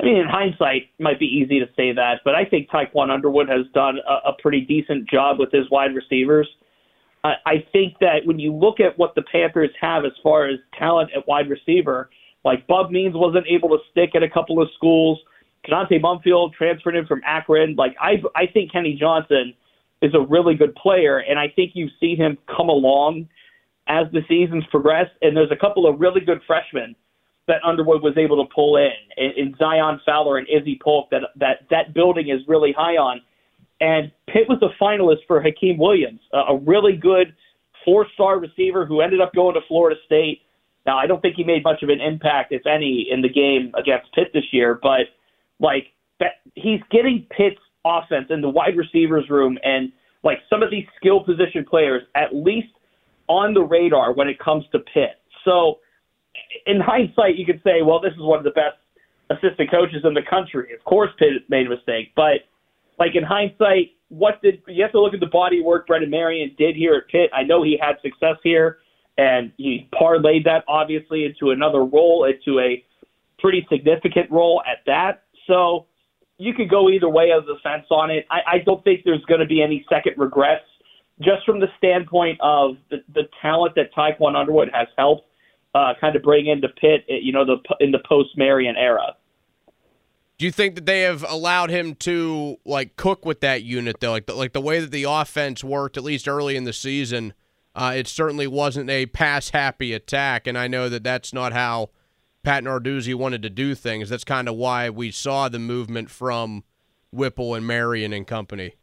I 0.01 0.05
mean, 0.05 0.17
in 0.17 0.27
hindsight, 0.29 0.91
it 0.99 1.03
might 1.03 1.19
be 1.19 1.27
easy 1.27 1.59
to 1.59 1.67
say 1.75 1.93
that, 1.93 2.21
but 2.25 2.35
I 2.35 2.45
think 2.45 2.69
Tiquan 2.69 3.11
Underwood 3.11 3.49
has 3.49 3.67
done 3.73 3.99
a, 4.07 4.31
a 4.31 4.33
pretty 4.41 4.61
decent 4.61 5.09
job 5.09 5.39
with 5.39 5.51
his 5.51 5.71
wide 5.71 5.95
receivers. 5.95 6.49
I, 7.25 7.35
I 7.47 7.67
think 7.73 7.95
that 8.01 8.27
when 8.27 8.39
you 8.39 8.55
look 8.55 8.79
at 8.79 8.99
what 8.99 9.15
the 9.15 9.23
Panthers 9.23 9.71
have 9.81 10.05
as 10.05 10.13
far 10.23 10.47
as 10.47 10.59
talent 10.79 11.11
at 11.17 11.27
wide 11.27 11.49
receiver, 11.49 12.11
like 12.45 12.67
Bub 12.67 12.91
Means 12.91 13.15
wasn't 13.15 13.47
able 13.49 13.71
to 13.71 13.79
stick 13.91 14.11
at 14.15 14.23
a 14.23 14.29
couple 14.29 14.61
of 14.61 14.69
schools. 14.77 15.19
Konata 15.67 16.01
Mumpfield 16.01 16.53
transferred 16.53 16.95
in 16.95 17.07
from 17.07 17.23
Akron. 17.25 17.75
Like 17.75 17.97
I, 18.01 18.23
I 18.37 18.47
think 18.47 18.71
Kenny 18.71 18.97
Johnson 19.01 19.55
is 20.03 20.15
a 20.15 20.21
really 20.21 20.55
good 20.55 20.75
player, 20.75 21.19
and 21.19 21.39
I 21.39 21.49
think 21.49 21.73
you 21.75 21.89
see 21.99 22.15
him 22.15 22.37
come 22.55 22.69
along 22.69 23.29
as 23.89 24.07
the 24.13 24.21
seasons 24.29 24.65
progress. 24.71 25.09
And 25.23 25.37
there's 25.37 25.51
a 25.51 25.57
couple 25.57 25.87
of 25.89 25.99
really 26.01 26.21
good 26.21 26.41
freshmen 26.47 26.95
that 27.47 27.63
Underwood 27.65 28.03
was 28.03 28.17
able 28.19 28.45
to 28.45 28.53
pull 28.53 28.77
in, 28.77 28.91
in, 29.17 29.55
Zion 29.59 30.01
Fowler 30.05 30.39
and 30.39 30.49
Izzy 30.49 30.79
Polk 30.83 31.09
that 31.11 31.23
that 31.37 31.67
that 31.71 31.95
building 31.95 32.29
is 32.29 32.41
really 32.49 32.73
high 32.77 32.97
on. 32.97 33.21
And 33.81 34.11
Pitt 34.27 34.49
was 34.49 34.59
a 34.63 34.83
finalist 34.83 35.27
for 35.27 35.43
Hykeem 35.43 35.79
Williams, 35.79 36.21
a, 36.33 36.39
a 36.39 36.59
really 36.59 36.97
good 36.97 37.35
four-star 37.85 38.41
receiver 38.41 38.85
who 38.85 39.01
ended 39.01 39.21
up 39.21 39.33
going 39.35 39.55
to 39.55 39.61
Florida 39.69 39.97
State. 40.07 40.41
Now, 40.87 40.99
I 40.99 41.07
don't 41.07 41.21
think 41.21 41.37
he 41.37 41.45
made 41.45 41.63
much 41.63 41.83
of 41.83 41.89
an 41.89 42.01
impact, 42.01 42.53
if 42.53 42.67
any, 42.67 43.07
in 43.11 43.23
the 43.23 43.29
game 43.29 43.73
against 43.79 44.13
Pitt 44.15 44.29
this 44.33 44.45
year, 44.53 44.79
but 44.83 45.03
like 45.61 45.89
that, 46.21 46.41
he's 46.55 46.81
getting 46.91 47.27
Pitt's 47.31 47.61
offense 47.85 48.27
in 48.31 48.41
the 48.41 48.49
wide 48.49 48.77
receivers 48.77 49.29
room 49.31 49.59
and 49.63 49.93
like 50.25 50.39
some 50.51 50.63
of 50.63 50.71
these 50.71 50.85
skill 50.97 51.23
position 51.23 51.65
players 51.69 52.03
at 52.17 52.35
least 52.35 52.69
on 53.29 53.55
the 53.55 53.63
radar 53.63 54.13
when 54.13 54.29
it 54.29 54.39
comes 54.39 54.65
to 54.73 54.79
Pitt. 54.81 55.21
So 55.45 55.79
in 56.67 56.81
hindsight, 56.81 57.37
you 57.37 57.47
could 57.47 57.61
say, 57.65 57.83
well, 57.83 58.01
this 58.01 58.13
is 58.13 58.21
one 58.21 58.39
of 58.39 58.45
the 58.45 58.51
best 58.51 58.77
assistant 59.31 59.71
coaches 59.71 60.03
in 60.05 60.15
the 60.15 60.23
country. 60.29 60.73
Of 60.75 60.85
course, 60.85 61.11
Pitt 61.19 61.43
made 61.49 61.67
a 61.67 61.71
mistake, 61.71 62.13
but 62.15 62.47
like 62.99 63.15
in 63.15 63.25
hindsight, 63.25 63.93
what 64.09 64.41
did 64.41 64.63
you 64.69 64.83
have 64.83 64.93
to 64.93 65.01
look 65.01 65.15
at 65.15 65.21
the 65.21 65.27
body 65.27 65.61
work 65.61 65.87
Brennan 65.87 66.11
Marion 66.11 66.55
did 66.57 66.77
here 66.77 66.95
at 66.95 67.09
Pitt? 67.09 67.31
I 67.35 67.43
know 67.43 67.63
he 67.63 67.77
had 67.81 67.97
success 68.03 68.37
here, 68.43 68.79
and 69.19 69.53
he 69.57 69.89
parlayed 69.93 70.45
that 70.45 70.65
obviously 70.69 71.25
into 71.25 71.51
another 71.51 71.85
role, 71.85 72.25
into 72.25 72.61
a 72.61 72.85
pretty 73.39 73.67
significant 73.71 74.31
role 74.31 74.63
at 74.67 74.79
that. 74.87 75.25
So 75.47 75.87
you 76.39 76.55
could 76.55 76.71
go 76.71 76.89
either 76.89 77.09
way 77.09 77.31
of 77.33 77.47
the 77.47 77.57
fence 77.63 77.87
on 77.91 78.11
it. 78.11 78.27
I, 78.31 78.41
I 78.47 78.59
don't 78.65 78.83
think 78.85 79.03
there's 79.05 79.25
going 79.25 79.41
to 79.41 79.47
be 79.47 79.63
any 79.63 79.85
second 79.89 80.15
regrets, 80.17 80.65
just 81.21 81.45
from 81.45 81.61
the 81.61 81.69
standpoint 81.79 82.39
of 82.41 82.77
the, 82.91 82.99
the 83.15 83.23
talent 83.43 83.75
that 83.75 83.93
Tiquan 83.95 84.37
Underwood 84.37 84.71
has 84.73 84.89
helped 84.97 85.27
uh, 85.77 85.93
kind 86.01 86.17
of 86.17 86.23
bring 86.23 86.47
into 86.47 86.69
Pitt, 86.69 87.05
eh, 87.09 87.19
you 87.21 87.33
know, 87.33 87.45
the 87.45 87.57
in 87.81 87.91
the 87.91 87.99
post 88.09 88.31
Marion 88.37 88.77
era. 88.77 89.15
Do 90.39 90.45
you 90.45 90.53
think 90.53 90.75
that 90.75 90.87
they 90.87 91.03
have 91.03 91.25
allowed 91.29 91.71
him 91.71 91.95
to 91.97 92.57
like 92.65 92.97
cook 92.97 93.25
with 93.25 93.41
that 93.41 93.63
unit 93.63 93.97
though, 94.01 94.13
like 94.13 94.27
the, 94.27 94.35
like 94.35 94.53
the 94.53 94.61
way 94.61 94.81
that 94.81 94.91
the 94.91 95.05
offense 95.05 95.63
worked 95.63 95.97
at 95.97 96.05
least 96.05 96.29
early 96.29 96.57
in 96.57 96.65
the 96.65 96.73
season? 96.73 97.35
Uh, 97.75 97.93
it 97.95 98.09
certainly 98.09 98.47
wasn't 98.47 98.89
a 98.89 99.05
pass 99.07 99.51
happy 99.51 99.93
attack, 99.93 100.47
and 100.47 100.57
I 100.57 100.67
know 100.67 100.89
that 100.89 101.05
that's 101.05 101.35
not 101.35 101.53
how 101.53 101.91
Pat 102.43 102.65
Narduzzi 102.65 103.15
wanted 103.15 103.43
to 103.43 103.51
do 103.51 103.75
things. 103.75 104.09
That's 104.09 104.25
kind 104.25 104.49
of 104.49 104.55
why 104.55 104.89
we 104.89 105.11
saw 105.11 105.51
the 105.51 105.59
movement 105.59 106.11
from 106.11 106.65
Whipple 107.11 107.55
and 107.55 107.67
Marion 107.67 108.15
and 108.15 108.27
company. 108.27 108.77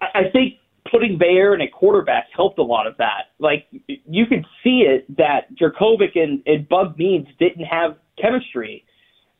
I 0.00 0.30
think 0.32 0.54
putting 0.94 1.18
Veilleux 1.18 1.56
in 1.56 1.60
a 1.60 1.66
quarterback 1.66 2.28
helped 2.36 2.56
a 2.60 2.62
lot 2.62 2.86
of 2.86 2.96
that. 2.98 3.32
Like 3.40 3.66
you 3.88 4.26
could 4.26 4.46
see 4.62 4.86
it 4.86 5.04
that 5.16 5.52
Jurkovec 5.60 6.16
and, 6.16 6.40
and 6.46 6.68
Bub 6.68 6.96
Means 6.96 7.26
didn't 7.40 7.64
have 7.64 7.96
chemistry. 8.16 8.84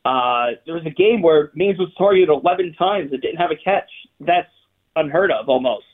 Uh, 0.05 0.59
there 0.67 0.75
was 0.75 0.85
a 0.85 0.91
game 0.91 1.23
where 1.23 1.53
Means 1.55 1.79
was 1.79 1.93
targeted 1.97 2.29
11 2.29 2.75
times 2.77 3.13
and 3.13 3.23
didn't 3.23 3.37
have 3.37 3.53
a 3.53 3.57
catch. 3.57 3.89
That's 4.19 4.51
unheard 4.97 5.31
of 5.31 5.49
almost. 5.49 5.85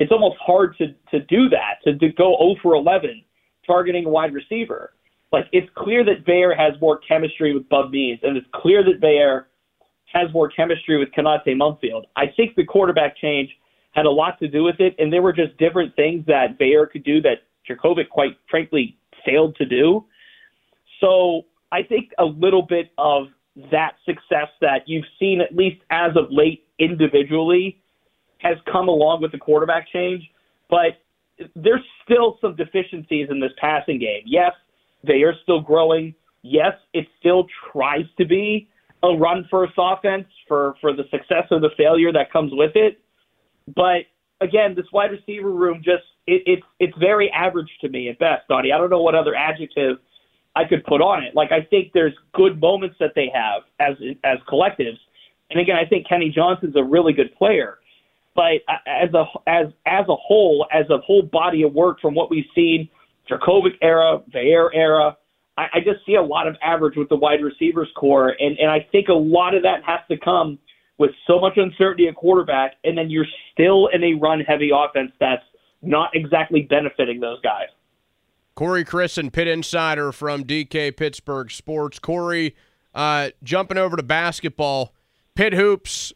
It's 0.00 0.10
almost 0.10 0.36
hard 0.44 0.76
to 0.78 0.88
to 1.12 1.24
do 1.26 1.48
that 1.50 1.76
to, 1.84 1.96
to 1.96 2.08
go 2.08 2.36
0 2.36 2.56
for 2.60 2.74
11 2.74 3.22
targeting 3.64 4.06
a 4.06 4.08
wide 4.08 4.34
receiver. 4.34 4.94
Like 5.30 5.44
it's 5.52 5.70
clear 5.76 6.04
that 6.04 6.26
Veilleux 6.26 6.58
has 6.58 6.74
more 6.80 6.98
chemistry 6.98 7.54
with 7.54 7.68
Bub 7.68 7.92
Means, 7.92 8.18
and 8.24 8.36
it's 8.36 8.46
clear 8.52 8.82
that 8.82 9.00
Veilleux 9.00 9.44
has 10.12 10.32
more 10.32 10.48
chemistry 10.48 10.98
with 10.98 11.10
Konata 11.12 11.54
Mumpfield. 11.54 12.02
I 12.16 12.24
think 12.36 12.56
the 12.56 12.64
quarterback 12.64 13.16
change 13.16 13.50
had 13.94 14.06
a 14.06 14.10
lot 14.10 14.38
to 14.40 14.48
do 14.48 14.64
with 14.64 14.80
it, 14.80 14.94
and 14.98 15.12
there 15.12 15.22
were 15.22 15.32
just 15.32 15.56
different 15.56 15.94
things 15.96 16.26
that 16.26 16.58
Veilleux 16.58 16.90
could 16.90 17.04
do 17.04 17.20
that 17.22 17.44
Jurkovec, 17.68 18.08
quite 18.10 18.36
frankly, 18.50 18.98
failed 19.24 19.56
to 19.56 19.64
do. 19.64 20.04
So 21.00 21.42
I 21.72 21.82
think 21.82 22.10
a 22.18 22.24
little 22.24 22.62
bit 22.62 22.92
of 22.98 23.28
that 23.70 23.92
success 24.04 24.48
that 24.60 24.82
you've 24.86 25.04
seen, 25.18 25.40
at 25.40 25.54
least 25.54 25.80
as 25.90 26.10
of 26.16 26.26
late, 26.30 26.66
individually, 26.78 27.80
has 28.38 28.56
come 28.70 28.88
along 28.88 29.22
with 29.22 29.32
the 29.32 29.38
quarterback 29.38 29.86
change. 29.92 30.22
But 30.68 30.98
there's 31.54 31.84
still 32.04 32.38
some 32.40 32.56
deficiencies 32.56 33.28
in 33.30 33.40
this 33.40 33.52
passing 33.58 33.98
game. 33.98 34.22
Yes, 34.26 34.52
they 35.04 35.22
are 35.22 35.34
still 35.42 35.60
growing. 35.60 36.14
Yes, 36.42 36.72
it 36.92 37.06
still 37.20 37.46
tries 37.72 38.04
to 38.18 38.24
be 38.24 38.68
a 39.02 39.16
run 39.16 39.46
first 39.50 39.74
offense 39.78 40.26
for, 40.48 40.74
for 40.80 40.92
the 40.92 41.04
success 41.10 41.44
or 41.50 41.60
the 41.60 41.70
failure 41.76 42.12
that 42.12 42.32
comes 42.32 42.52
with 42.54 42.72
it. 42.74 43.00
But 43.74 44.06
again, 44.40 44.74
this 44.74 44.86
wide 44.92 45.10
receiver 45.10 45.50
room 45.50 45.78
just 45.78 46.04
it, 46.26 46.42
it's 46.46 46.62
it's 46.80 46.96
very 46.98 47.30
average 47.30 47.70
to 47.80 47.88
me 47.88 48.08
at 48.08 48.18
best, 48.18 48.48
Donnie. 48.48 48.72
I 48.72 48.78
don't 48.78 48.90
know 48.90 49.02
what 49.02 49.14
other 49.14 49.34
adjective 49.34 49.98
I 50.56 50.64
could 50.64 50.84
put 50.84 51.00
on 51.00 51.24
it. 51.24 51.34
Like 51.34 51.52
I 51.52 51.62
think 51.62 51.92
there's 51.92 52.14
good 52.34 52.60
moments 52.60 52.96
that 53.00 53.12
they 53.14 53.30
have 53.34 53.62
as 53.80 53.96
as 54.24 54.38
collectives, 54.48 54.98
and 55.50 55.60
again, 55.60 55.76
I 55.76 55.88
think 55.88 56.08
Kenny 56.08 56.30
Johnson's 56.30 56.76
a 56.76 56.84
really 56.84 57.12
good 57.12 57.34
player. 57.36 57.78
But 58.34 58.62
as 58.86 59.12
a 59.14 59.24
as 59.46 59.66
as 59.86 60.06
a 60.08 60.16
whole, 60.16 60.66
as 60.72 60.88
a 60.90 60.98
whole 60.98 61.22
body 61.22 61.62
of 61.62 61.72
work 61.72 62.00
from 62.00 62.14
what 62.14 62.30
we've 62.30 62.44
seen, 62.54 62.88
Jurkovec 63.30 63.76
era, 63.80 64.20
Veilleux 64.32 64.70
era, 64.74 65.16
I, 65.56 65.66
I 65.74 65.78
just 65.80 66.04
see 66.04 66.16
a 66.16 66.22
lot 66.22 66.48
of 66.48 66.56
average 66.62 66.96
with 66.96 67.08
the 67.08 67.16
wide 67.16 67.42
receivers 67.42 67.88
core, 67.96 68.34
and 68.38 68.58
and 68.58 68.70
I 68.70 68.86
think 68.90 69.08
a 69.08 69.14
lot 69.14 69.54
of 69.54 69.62
that 69.62 69.84
has 69.84 70.00
to 70.10 70.16
come 70.16 70.58
with 70.98 71.10
so 71.26 71.40
much 71.40 71.56
uncertainty 71.56 72.08
at 72.08 72.14
quarterback, 72.14 72.74
and 72.84 72.96
then 72.96 73.10
you're 73.10 73.26
still 73.52 73.88
in 73.88 74.02
a 74.04 74.14
run 74.14 74.40
heavy 74.40 74.70
offense 74.74 75.12
that's 75.18 75.42
not 75.82 76.10
exactly 76.14 76.62
benefiting 76.62 77.20
those 77.20 77.40
guys. 77.40 77.68
Corey 78.54 78.84
Crisan, 78.84 79.32
Pitt 79.32 79.48
Insider 79.48 80.12
from 80.12 80.44
DK 80.44 80.96
Pittsburgh 80.96 81.50
Sports. 81.50 81.98
Corey, 81.98 82.54
uh, 82.94 83.30
jumping 83.42 83.78
over 83.78 83.96
to 83.96 84.02
basketball, 84.02 84.94
Pitt 85.34 85.52
Hoops 85.52 86.12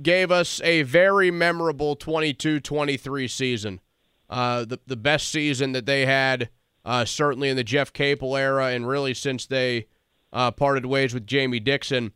gave 0.00 0.30
us 0.30 0.60
a 0.62 0.82
very 0.82 1.30
memorable 1.30 1.96
22 1.96 2.60
23 2.60 3.28
season. 3.28 3.80
Uh, 4.28 4.64
the, 4.64 4.78
the 4.86 4.96
best 4.96 5.28
season 5.28 5.72
that 5.72 5.86
they 5.86 6.06
had, 6.06 6.48
uh, 6.84 7.04
certainly 7.04 7.48
in 7.48 7.56
the 7.56 7.64
Jeff 7.64 7.92
Capel 7.92 8.36
era, 8.36 8.66
and 8.66 8.86
really 8.86 9.12
since 9.12 9.44
they 9.44 9.88
uh, 10.32 10.52
parted 10.52 10.86
ways 10.86 11.12
with 11.12 11.26
Jamie 11.26 11.58
Dixon. 11.58 12.12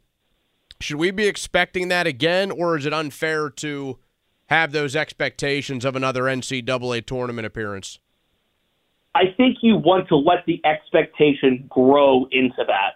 Should 0.80 0.96
we 0.96 1.10
be 1.10 1.26
expecting 1.26 1.88
that 1.88 2.06
again, 2.06 2.50
or 2.50 2.76
is 2.76 2.86
it 2.86 2.92
unfair 2.92 3.48
to 3.50 3.98
have 4.46 4.72
those 4.72 4.94
expectations 4.94 5.84
of 5.84 5.96
another 5.96 6.24
NCAA 6.24 7.06
tournament 7.06 7.46
appearance? 7.46 7.98
I 9.14 9.32
think 9.36 9.58
you 9.62 9.76
want 9.76 10.08
to 10.08 10.16
let 10.16 10.44
the 10.46 10.60
expectation 10.64 11.66
grow 11.68 12.26
into 12.32 12.64
that. 12.66 12.94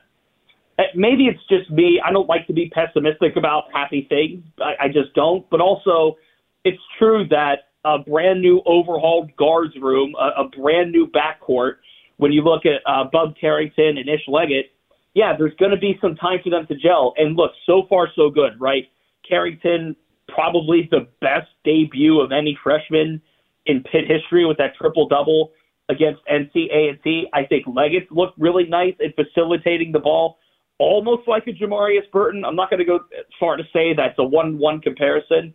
Uh, 0.78 0.82
maybe 0.94 1.26
it's 1.26 1.40
just 1.48 1.70
me. 1.70 2.00
I 2.04 2.12
don't 2.12 2.28
like 2.28 2.46
to 2.48 2.52
be 2.52 2.70
pessimistic 2.70 3.36
about 3.36 3.64
happy 3.72 4.06
things. 4.08 4.44
I, 4.60 4.86
I 4.86 4.88
just 4.88 5.14
don't. 5.14 5.48
But 5.50 5.60
also, 5.60 6.16
it's 6.64 6.82
true 6.98 7.26
that 7.28 7.68
a 7.84 7.98
brand 7.98 8.42
new 8.42 8.60
overhauled 8.66 9.34
guards 9.36 9.74
room, 9.80 10.14
a, 10.18 10.42
a 10.42 10.48
brand 10.48 10.92
new 10.92 11.06
backcourt, 11.06 11.76
when 12.16 12.32
you 12.32 12.42
look 12.42 12.62
at 12.66 12.82
uh, 12.84 13.04
Bub 13.10 13.34
Carrington 13.40 13.96
and 13.96 14.08
Ish 14.08 14.26
Leggett, 14.26 14.72
yeah, 15.18 15.34
there's 15.36 15.54
going 15.58 15.72
to 15.72 15.76
be 15.76 15.98
some 16.00 16.14
time 16.14 16.38
for 16.44 16.50
them 16.50 16.64
to 16.68 16.76
gel. 16.76 17.12
And 17.16 17.34
look, 17.34 17.50
so 17.66 17.82
far 17.88 18.06
so 18.14 18.30
good, 18.30 18.52
right? 18.60 18.84
Carrington 19.28 19.96
probably 20.28 20.88
the 20.92 21.08
best 21.20 21.48
debut 21.64 22.20
of 22.20 22.30
any 22.30 22.56
freshman 22.62 23.20
in 23.66 23.82
Pitt 23.82 24.04
history 24.06 24.46
with 24.46 24.58
that 24.58 24.76
triple 24.76 25.08
double 25.08 25.50
against 25.88 26.20
NC 26.30 26.70
A&T. 26.72 27.26
I 27.32 27.44
think 27.46 27.66
Leggett 27.66 28.12
looked 28.12 28.38
really 28.38 28.68
nice 28.68 28.94
at 29.04 29.16
facilitating 29.16 29.90
the 29.90 29.98
ball, 29.98 30.38
almost 30.78 31.26
like 31.26 31.48
a 31.48 31.52
Jamarius 31.52 32.08
Burton. 32.12 32.44
I'm 32.44 32.54
not 32.54 32.70
going 32.70 32.78
to 32.78 32.84
go 32.84 33.00
far 33.40 33.56
to 33.56 33.64
say 33.72 33.94
that's 33.94 34.18
a 34.20 34.24
one-one 34.24 34.80
comparison, 34.80 35.52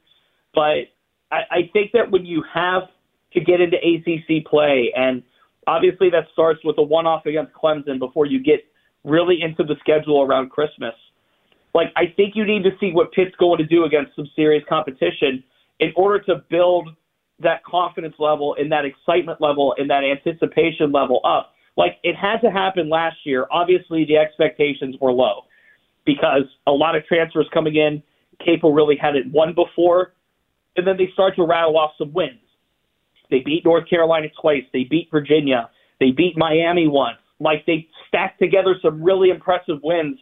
but 0.53 0.91
I, 1.31 1.39
I 1.49 1.69
think 1.71 1.93
that 1.93 2.11
when 2.11 2.25
you 2.25 2.43
have 2.53 2.83
to 3.31 3.39
get 3.39 3.61
into 3.61 3.77
ACC 3.77 4.45
play, 4.45 4.91
and 4.93 5.23
obviously 5.67 6.09
that 6.09 6.25
starts 6.33 6.59
with 6.65 6.77
a 6.79 6.83
one-off 6.83 7.25
against 7.25 7.53
Clemson 7.53 7.97
before 7.97 8.25
you 8.25 8.43
get 8.43 8.65
really 9.03 9.41
into 9.41 9.63
the 9.63 9.75
schedule 9.79 10.21
around 10.21 10.49
Christmas. 10.49 10.93
Like, 11.73 11.87
I 11.95 12.13
think 12.15 12.35
you 12.35 12.45
need 12.45 12.63
to 12.63 12.71
see 12.79 12.91
what 12.93 13.11
Pitt's 13.11 13.35
going 13.37 13.57
to 13.57 13.65
do 13.65 13.85
against 13.85 14.15
some 14.15 14.29
serious 14.35 14.63
competition 14.69 15.43
in 15.79 15.91
order 15.95 16.23
to 16.25 16.43
build 16.49 16.89
that 17.39 17.63
confidence 17.65 18.15
level 18.19 18.55
and 18.57 18.71
that 18.71 18.85
excitement 18.85 19.41
level 19.41 19.73
and 19.77 19.89
that 19.89 20.03
anticipation 20.03 20.91
level 20.91 21.19
up. 21.25 21.53
Like, 21.75 21.97
it 22.03 22.15
had 22.15 22.37
to 22.41 22.51
happen 22.51 22.89
last 22.89 23.17
year. 23.25 23.47
Obviously, 23.51 24.05
the 24.05 24.17
expectations 24.17 24.95
were 25.01 25.11
low 25.11 25.41
because 26.05 26.43
a 26.67 26.71
lot 26.71 26.95
of 26.95 27.05
transfers 27.05 27.47
coming 27.53 27.75
in. 27.75 28.03
Capel 28.43 28.73
really 28.73 28.95
hadn't 28.95 29.31
won 29.31 29.55
before. 29.55 30.13
And 30.75 30.85
then 30.85 30.97
they 30.97 31.09
start 31.13 31.35
to 31.37 31.43
rattle 31.43 31.77
off 31.77 31.91
some 31.97 32.13
wins. 32.13 32.39
They 33.31 33.39
beat 33.39 33.65
North 33.65 33.89
Carolina 33.89 34.27
twice. 34.39 34.63
They 34.73 34.83
beat 34.83 35.09
Virginia. 35.11 35.69
They 35.99 36.11
beat 36.11 36.37
Miami 36.37 36.87
once. 36.87 37.17
Like 37.43 37.65
they 37.65 37.87
stacked 38.07 38.39
together 38.39 38.75
some 38.81 39.03
really 39.03 39.29
impressive 39.29 39.79
wins, 39.83 40.17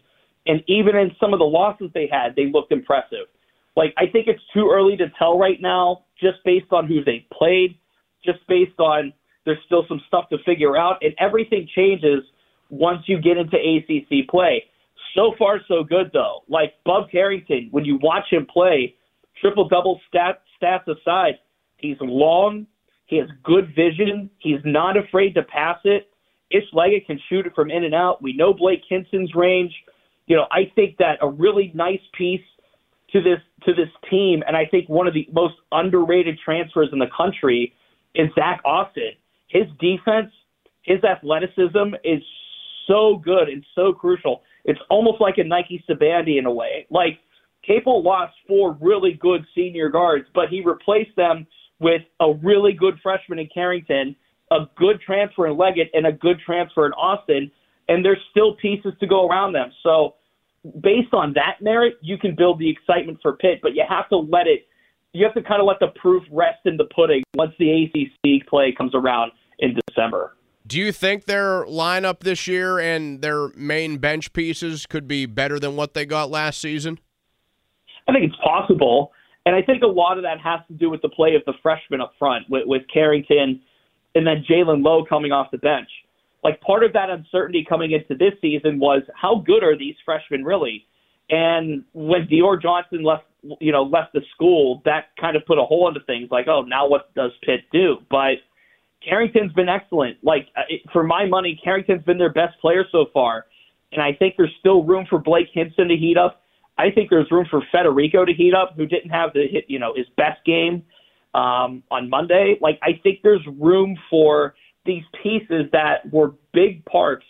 and 0.48 0.64
even 0.68 0.96
in 0.96 1.12
some 1.20 1.34
of 1.34 1.40
the 1.40 1.46
losses 1.46 1.92
they 1.94 2.10
had, 2.12 2.36
they 2.36 2.48
looked 2.48 2.72
impressive. 2.72 3.28
Like 3.76 3.94
I 3.98 4.08
think 4.08 4.28
it's 4.28 4.42
too 4.54 4.70
early 4.72 4.98
to 4.98 5.06
tell 5.18 5.38
right 5.38 5.62
now, 5.62 6.04
just 6.20 6.38
based 6.44 6.72
on 6.72 6.88
who 6.88 7.04
they 7.04 7.26
played, 7.32 7.78
just 8.26 8.40
based 8.48 8.80
on 8.80 9.14
there's 9.46 9.60
still 9.66 9.86
some 9.88 10.02
stuff 10.08 10.30
to 10.30 10.38
figure 10.46 10.78
out, 10.78 10.98
and 11.02 11.14
everything 11.20 11.68
changes 11.76 12.24
once 12.70 13.04
you 13.08 13.20
get 13.22 13.38
into 13.38 13.58
ACC 13.58 14.28
play. 14.30 14.64
So 15.16 15.34
far, 15.38 15.60
so 15.68 15.84
good 15.84 16.10
though. 16.14 16.44
Like 16.48 16.74
Bub 16.86 17.10
Carrington, 17.12 17.68
when 17.72 17.86
you 17.86 18.00
watch 18.02 18.26
him 18.30 18.48
play, 18.52 18.96
triple 19.40 19.68
double 19.68 20.00
stat, 20.08 20.42
stats 20.62 20.88
aside, 20.88 21.40
he's 21.78 21.98
long, 22.02 22.68
he 23.06 23.18
has 23.18 23.28
good 23.44 23.76
vision, 23.76 24.30
he's 24.40 24.60
not 24.64 24.96
afraid 24.98 25.34
to 25.36 25.44
pass 25.44 25.80
it, 25.84 26.11
Ish 26.52 26.72
Leggett 26.74 27.08
can 27.08 27.20
shoot 27.30 27.46
it 27.46 27.54
from 27.56 27.72
in 27.72 27.84
and 27.84 27.96
out. 27.96 28.22
We 28.22 28.34
know 28.34 28.54
Blake 28.54 28.84
Hinson's 28.88 29.34
range. 29.36 29.74
You 30.28 30.36
know, 30.36 30.46
I 30.52 30.72
think 30.76 30.98
that 30.98 31.18
a 31.22 31.30
really 31.30 31.72
nice 31.74 32.02
piece 32.18 32.42
to 33.14 33.22
this 33.22 33.40
to 33.66 33.74
this 33.74 33.90
team, 34.10 34.44
and 34.48 34.56
I 34.56 34.66
think 34.66 34.90
one 34.90 35.08
of 35.08 35.14
the 35.14 35.28
most 35.32 35.56
underrated 35.72 36.40
transfers 36.44 36.90
in 36.92 37.00
the 37.00 37.10
country 37.16 37.74
is 38.16 38.30
Zach 38.36 38.62
Austin. 38.66 39.12
His 39.48 39.66
defense, 39.80 40.32
his 40.84 41.04
athleticism 41.04 41.96
is 42.04 42.22
so 42.88 43.22
good 43.24 43.50
and 43.50 43.64
so 43.76 43.94
crucial. 43.94 44.42
It's 44.66 44.80
almost 44.90 45.22
like 45.22 45.38
a 45.38 45.44
Nike 45.44 45.84
Sibande 45.90 46.40
in 46.40 46.46
a 46.46 46.52
way. 46.52 46.88
Like 46.90 47.20
Capel 47.66 48.02
lost 48.02 48.34
four 48.48 48.78
really 48.82 49.14
good 49.14 49.46
senior 49.56 49.90
guards, 49.90 50.26
but 50.34 50.50
he 50.50 50.62
replaced 50.62 51.16
them 51.16 51.46
with 51.80 52.02
a 52.20 52.34
really 52.44 52.74
good 52.74 52.96
freshman 53.02 53.40
in 53.40 53.50
Carrington 53.54 54.16
a 54.52 54.70
good 54.76 55.02
transfer 55.02 55.48
in 55.48 55.58
Leggett 55.58 55.90
and 55.94 56.06
a 56.06 56.12
good 56.12 56.40
transfer 56.46 56.86
in 56.86 56.92
Austin, 56.94 57.50
and 57.88 58.06
there's 58.06 58.20
still 58.30 58.56
pieces 58.56 58.94
to 59.00 59.08
go 59.08 59.28
around 59.28 59.54
them. 59.54 59.72
So, 59.82 60.16
based 60.82 61.14
on 61.14 61.34
that 61.34 61.62
merit, 61.62 61.96
you 62.02 62.18
can 62.18 62.36
build 62.36 62.60
the 62.60 62.70
excitement 62.70 63.20
for 63.22 63.34
Pitt, 63.34 63.60
but 63.64 63.74
you 63.74 63.84
have 63.88 64.08
to 64.10 64.18
let 64.18 64.48
it. 64.48 64.68
You 65.14 65.26
have 65.26 65.34
to 65.34 65.42
kind 65.42 65.60
of 65.60 65.68
let 65.68 65.80
the 65.80 65.88
proof 66.00 66.24
rest 66.32 66.60
in 66.66 66.78
the 66.78 66.86
pudding 66.96 67.24
once 67.36 67.54
the 67.60 67.84
ACC 67.84 68.48
play 68.48 68.74
comes 68.78 68.94
around 68.94 69.32
in 69.60 69.78
December. 69.88 70.38
Do 70.66 70.78
you 70.78 70.92
think 70.92 71.26
their 71.26 71.66
lineup 71.66 72.20
this 72.20 72.48
year 72.48 72.80
and 72.80 73.22
their 73.22 73.50
main 73.50 73.98
bench 73.98 74.32
pieces 74.32 74.86
could 74.86 75.08
be 75.08 75.26
better 75.26 75.60
than 75.60 75.76
what 75.76 75.94
they 75.94 76.06
got 76.06 76.30
last 76.30 76.62
season? 76.62 77.00
I 78.08 78.14
think 78.14 78.26
it's 78.26 78.42
possible. 78.42 79.12
And 79.46 79.56
I 79.56 79.62
think 79.64 79.82
a 79.84 79.88
lot 79.88 80.18
of 80.18 80.24
that 80.24 80.40
has 80.40 80.60
to 80.68 80.74
do 80.74 80.90
with 80.90 81.02
the 81.02 81.10
play 81.10 81.36
of 81.36 81.42
the 81.46 81.54
freshmen 81.62 82.00
up 82.00 82.14
front 82.20 82.46
with, 82.50 82.64
with 82.68 82.84
Carrington 82.94 83.62
and 84.16 84.26
then 84.26 84.44
Jaland 84.50 84.84
Lowe 84.84 85.06
coming 85.06 85.32
off 85.32 85.52
the 85.52 85.58
bench. 85.58 85.90
Like 86.44 86.60
part 86.62 86.84
of 86.84 86.94
that 86.94 87.10
uncertainty 87.10 87.66
coming 87.68 87.92
into 87.92 88.16
this 88.16 88.34
season 88.42 88.80
was 88.80 89.04
how 89.16 89.44
good 89.46 89.64
are 89.64 89.78
these 89.78 89.96
freshmen 90.04 90.44
really? 90.44 90.86
And 91.30 91.84
when 91.94 92.28
Dior 92.28 92.62
Johnson 92.62 93.04
left 93.04 93.26
you 93.60 93.72
know, 93.72 93.84
left 93.84 94.14
the 94.14 94.22
school, 94.34 94.82
that 94.86 95.10
kind 95.20 95.36
of 95.36 95.46
put 95.46 95.58
a 95.58 95.64
hole 95.64 95.88
into 95.88 96.02
things. 96.02 96.30
Like, 96.32 96.48
oh, 96.48 96.62
now 96.62 96.88
what 96.88 97.14
does 97.16 97.32
Pitt 97.44 97.62
do? 97.72 97.98
But 98.10 98.36
Carrington's 99.08 99.54
been 99.54 99.70
excellent. 99.70 100.18
Like, 100.24 100.48
uh, 100.56 100.62
for 100.94 101.04
my 101.04 101.26
money, 101.26 101.60
Carrington's 101.64 102.04
been 102.04 102.18
their 102.18 102.32
best 102.34 102.60
player 102.60 102.86
so 102.92 103.06
far, 103.14 103.46
and 103.92 104.02
I 104.02 104.14
think 104.14 104.36
there's 104.38 104.54
still 104.60 104.84
room 104.84 105.06
for 105.10 105.20
Blake 105.20 105.48
Hinson 105.54 105.88
to 105.88 105.96
heat 105.96 106.18
up. 106.18 106.44
I 106.78 106.92
think 106.92 107.10
there's 107.10 107.30
room 107.32 107.46
for 107.50 107.62
Federiko 107.74 108.26
to 108.26 108.34
heat 108.34 108.54
up, 108.54 108.74
who 108.76 108.86
didn't 108.86 109.10
have 109.10 109.34
the 109.34 109.48
hit, 109.48 109.66
you 109.68 109.80
know, 109.80 109.94
his 109.96 110.08
best 110.18 110.44
game 110.46 110.84
um, 111.34 111.84
on 111.92 112.10
Monday. 112.10 112.58
Like, 112.62 112.80
I 112.82 113.00
think 113.04 113.20
there's 113.24 113.46
room 113.60 113.98
for 114.10 114.56
these 114.86 115.04
pieces 115.22 115.66
that 115.72 116.12
were 116.12 116.34
big 116.54 116.84
parts 116.86 117.26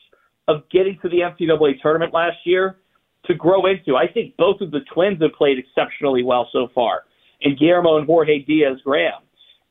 of 0.48 0.64
getting 0.72 0.98
to 1.02 1.10
the 1.10 1.20
NCAA 1.20 1.82
tournament 1.82 2.14
last 2.14 2.38
year 2.46 2.78
to 3.26 3.36
grow 3.36 3.66
into. 3.66 3.96
I 3.96 4.08
think 4.12 4.36
both 4.38 4.62
of 4.62 4.72
the 4.72 4.82
twins 4.94 5.22
have 5.22 5.34
played 5.34 5.58
exceptionally 5.60 6.24
well 6.24 6.50
so 6.52 6.70
far, 6.74 7.04
and 7.42 7.58
Guillermo 7.58 7.98
and 7.98 8.06
Jorge 8.06 8.40
Diaz 8.40 8.80
Graham. 8.84 9.22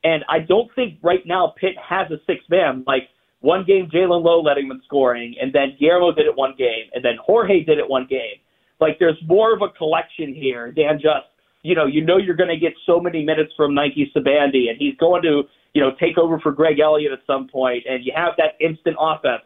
And 0.03 0.23
I 0.29 0.39
don't 0.39 0.73
think 0.73 0.99
right 1.03 1.25
now 1.25 1.53
Pitt 1.59 1.75
has 1.77 2.09
a 2.11 2.17
six 2.25 2.43
man. 2.49 2.83
Like 2.87 3.03
one 3.41 3.65
game, 3.65 3.89
Jaland 3.93 4.23
Lowe 4.23 4.41
letting 4.41 4.67
them 4.67 4.81
scoring, 4.85 5.35
and 5.41 5.53
then 5.53 5.75
Guillermo 5.79 6.11
did 6.11 6.25
it 6.25 6.35
one 6.35 6.55
game, 6.57 6.89
and 6.93 7.03
then 7.03 7.17
Jorge 7.23 7.63
did 7.63 7.77
it 7.77 7.89
one 7.89 8.07
game. 8.09 8.37
Like 8.79 8.97
there's 8.99 9.17
more 9.27 9.53
of 9.53 9.61
a 9.61 9.69
collection 9.77 10.33
here 10.33 10.73
than 10.75 10.95
just 10.95 11.27
you 11.63 11.75
know 11.75 11.85
you 11.85 12.03
know 12.03 12.17
you're 12.17 12.35
going 12.35 12.49
to 12.49 12.57
get 12.57 12.73
so 12.85 12.99
many 12.99 13.23
minutes 13.23 13.53
from 13.55 13.73
Nike 13.73 14.11
Sibande, 14.15 14.69
and 14.69 14.77
he's 14.77 14.95
going 14.97 15.21
to 15.23 15.43
you 15.73 15.81
know 15.81 15.91
take 15.99 16.17
over 16.17 16.39
for 16.39 16.51
Greg 16.51 16.79
Elliott 16.79 17.11
at 17.11 17.19
some 17.27 17.47
point, 17.47 17.83
and 17.89 18.05
you 18.05 18.11
have 18.15 18.33
that 18.37 18.53
instant 18.59 18.97
offense. 18.99 19.43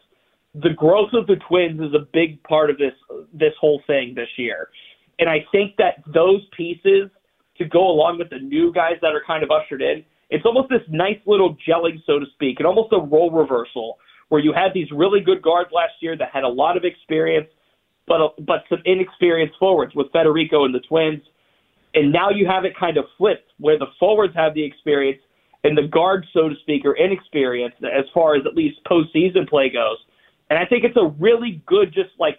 The 0.55 0.69
growth 0.69 1.11
of 1.13 1.27
the 1.27 1.35
Twins 1.49 1.81
is 1.81 1.93
a 1.93 2.07
big 2.13 2.41
part 2.43 2.69
of 2.69 2.77
this 2.77 2.93
this 3.33 3.53
whole 3.59 3.81
thing 3.87 4.13
this 4.15 4.29
year, 4.37 4.69
and 5.19 5.29
I 5.29 5.45
think 5.51 5.75
that 5.77 6.03
those 6.13 6.41
pieces 6.55 7.09
to 7.57 7.65
go 7.65 7.87
along 7.87 8.19
with 8.19 8.29
the 8.29 8.39
new 8.39 8.73
guys 8.73 8.95
that 9.01 9.13
are 9.13 9.23
kind 9.25 9.43
of 9.43 9.49
ushered 9.49 9.81
in, 9.81 10.03
it's 10.29 10.45
almost 10.45 10.69
this 10.69 10.81
nice 10.89 11.19
little 11.25 11.55
gelling, 11.67 12.01
so 12.05 12.19
to 12.19 12.25
speak, 12.33 12.59
and 12.59 12.67
almost 12.67 12.91
a 12.91 12.99
role 12.99 13.31
reversal 13.31 13.97
where 14.29 14.41
you 14.41 14.53
had 14.53 14.73
these 14.73 14.87
really 14.91 15.19
good 15.19 15.41
guards 15.41 15.69
last 15.71 15.93
year 16.01 16.17
that 16.17 16.29
had 16.33 16.43
a 16.43 16.47
lot 16.47 16.77
of 16.77 16.83
experience, 16.83 17.47
but 18.07 18.33
but 18.45 18.63
some 18.69 18.79
inexperienced 18.85 19.55
forwards 19.59 19.93
with 19.95 20.11
Federiko 20.11 20.65
and 20.65 20.73
the 20.73 20.81
Twins, 20.87 21.21
and 21.95 22.11
now 22.11 22.29
you 22.29 22.45
have 22.45 22.65
it 22.65 22.73
kind 22.77 22.97
of 22.97 23.05
flipped 23.17 23.51
where 23.57 23.79
the 23.79 23.87
forwards 23.99 24.35
have 24.35 24.53
the 24.53 24.63
experience 24.63 25.21
and 25.63 25.77
the 25.77 25.87
guards, 25.87 26.27
so 26.33 26.49
to 26.49 26.55
speak, 26.61 26.85
are 26.85 26.93
inexperienced 26.95 27.77
as 27.83 28.05
far 28.13 28.35
as 28.35 28.43
at 28.45 28.55
least 28.55 28.77
postseason 28.85 29.49
play 29.49 29.69
goes 29.69 29.97
and 30.49 30.59
I 30.59 30.65
think 30.65 30.83
it's 30.83 30.97
a 30.97 31.07
really 31.19 31.63
good, 31.65 31.93
just 31.93 32.11
like 32.19 32.37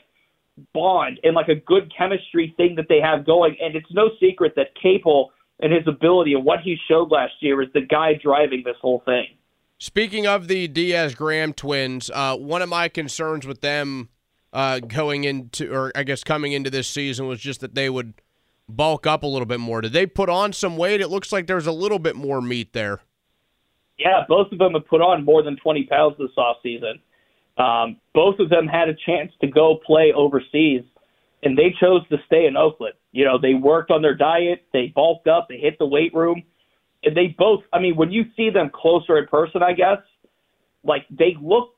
bond 0.72 1.20
and 1.22 1.34
like 1.34 1.48
a 1.48 1.54
good 1.54 1.92
chemistry 1.96 2.54
thing 2.56 2.76
that 2.76 2.86
they 2.88 3.00
have 3.00 3.26
going. 3.26 3.56
And 3.60 3.74
it's 3.74 3.90
no 3.92 4.10
secret 4.20 4.52
that 4.56 4.68
Capel 4.80 5.32
and 5.60 5.72
his 5.72 5.86
ability 5.86 6.34
and 6.34 6.44
what 6.44 6.60
he 6.60 6.76
showed 6.88 7.10
last 7.10 7.34
year 7.40 7.62
is 7.62 7.68
the 7.74 7.80
guy 7.80 8.12
driving 8.22 8.62
this 8.64 8.76
whole 8.80 9.02
thing. 9.04 9.26
Speaking 9.78 10.26
of 10.26 10.48
the 10.48 10.68
Diaz 10.68 11.14
Graham 11.14 11.52
twins, 11.52 12.10
uh, 12.14 12.36
one 12.36 12.62
of 12.62 12.68
my 12.68 12.88
concerns 12.88 13.46
with 13.46 13.60
them 13.60 14.08
uh, 14.52 14.80
going 14.80 15.24
into, 15.24 15.70
or 15.70 15.92
I 15.94 16.02
guess 16.02 16.24
coming 16.24 16.52
into 16.52 16.70
this 16.70 16.88
season, 16.88 17.26
was 17.26 17.40
just 17.40 17.60
that 17.60 17.74
they 17.74 17.90
would 17.90 18.14
bulk 18.68 19.06
up 19.06 19.22
a 19.22 19.26
little 19.26 19.46
bit 19.46 19.60
more. 19.60 19.80
Did 19.80 19.92
they 19.92 20.06
put 20.06 20.28
on 20.28 20.52
some 20.52 20.76
weight? 20.76 21.00
It 21.00 21.08
looks 21.08 21.32
like 21.32 21.46
there's 21.46 21.66
a 21.66 21.72
little 21.72 21.98
bit 21.98 22.16
more 22.16 22.40
meat 22.40 22.72
there. 22.72 23.00
Yeah, 23.98 24.24
both 24.28 24.52
of 24.52 24.58
them 24.58 24.74
have 24.74 24.86
put 24.86 25.00
on 25.00 25.24
more 25.24 25.42
than 25.42 25.56
20 25.56 25.84
pounds 25.84 26.16
this 26.18 26.30
offseason. 26.36 27.00
Um, 27.58 27.96
both 28.12 28.38
of 28.38 28.50
them 28.50 28.66
had 28.66 28.88
a 28.88 28.94
chance 28.94 29.32
to 29.40 29.46
go 29.46 29.80
play 29.84 30.12
overseas, 30.14 30.82
and 31.42 31.56
they 31.56 31.74
chose 31.80 32.06
to 32.08 32.18
stay 32.26 32.46
in 32.46 32.56
Oakland. 32.56 32.94
You 33.12 33.24
know, 33.24 33.38
they 33.40 33.54
worked 33.54 33.90
on 33.90 34.02
their 34.02 34.14
diet, 34.14 34.64
they 34.74 34.92
bulked 34.94 35.26
up, 35.26 35.46
they 35.48 35.56
hit 35.56 35.78
the 35.78 35.86
weight 35.86 36.12
room, 36.12 36.42
and 37.02 37.16
they 37.16 37.34
both. 37.38 37.62
I 37.72 37.78
mean, 37.78 37.96
when 37.96 38.10
you 38.10 38.24
see 38.36 38.50
them 38.50 38.70
closer 38.74 39.16
in 39.16 39.26
person, 39.26 39.62
I 39.62 39.72
guess, 39.72 39.98
like 40.84 41.06
they 41.08 41.34
look 41.40 41.70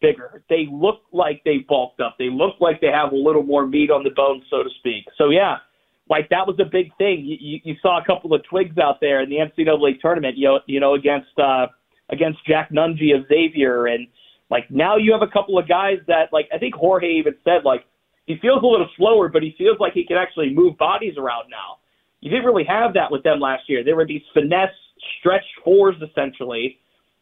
bigger. 0.00 0.42
They 0.48 0.68
look 0.70 1.00
like 1.12 1.42
they 1.44 1.58
bulked 1.58 2.00
up. 2.00 2.16
They 2.18 2.28
look 2.30 2.54
like 2.60 2.80
they 2.80 2.88
have 2.88 3.12
a 3.12 3.16
little 3.16 3.42
more 3.42 3.66
meat 3.66 3.90
on 3.90 4.04
the 4.04 4.10
bone, 4.10 4.42
so 4.50 4.62
to 4.62 4.70
speak. 4.78 5.06
So 5.16 5.30
yeah, 5.30 5.56
like 6.08 6.28
that 6.28 6.46
was 6.46 6.56
a 6.60 6.64
big 6.64 6.94
thing. 6.98 7.24
You, 7.24 7.60
you, 7.64 7.76
saw 7.80 8.00
a 8.00 8.04
couple 8.04 8.34
of 8.34 8.42
twigs 8.44 8.76
out 8.78 9.00
there 9.00 9.22
in 9.22 9.30
the 9.30 9.36
NCAA 9.36 10.00
tournament. 10.00 10.36
You 10.36 10.48
know, 10.48 10.60
you 10.66 10.80
know 10.80 10.94
against 10.94 11.38
uh, 11.38 11.66
against 12.10 12.44
Jack 12.46 12.70
Nunge 12.70 13.14
of 13.14 13.26
Xavier 13.28 13.86
and 13.86 14.06
like 14.50 14.70
now 14.70 14.96
you 14.96 15.12
have 15.12 15.22
a 15.22 15.32
couple 15.32 15.58
of 15.58 15.66
guys 15.66 15.98
that 16.06 16.32
like 16.32 16.48
I 16.54 16.58
think 16.58 16.74
Jorge 16.74 17.18
even 17.18 17.34
said 17.44 17.64
like 17.64 17.84
he 18.26 18.36
feels 18.40 18.62
a 18.62 18.66
little 18.66 18.88
slower, 18.96 19.28
but 19.28 19.42
he 19.42 19.54
feels 19.58 19.78
like 19.80 19.92
he 19.92 20.06
can 20.06 20.16
actually 20.16 20.52
move 20.54 20.76
bodies 20.78 21.14
around 21.18 21.50
now. 21.50 21.78
You 22.20 22.30
didn't 22.30 22.46
really 22.46 22.64
have 22.64 22.94
that 22.94 23.10
with 23.10 23.22
them 23.22 23.40
last 23.40 23.64
year. 23.68 23.84
There 23.84 23.96
were 23.96 24.06
these 24.06 24.22
finesse 24.32 24.70
stretch 25.18 25.44
fours 25.62 25.96
essentially, 26.02 26.78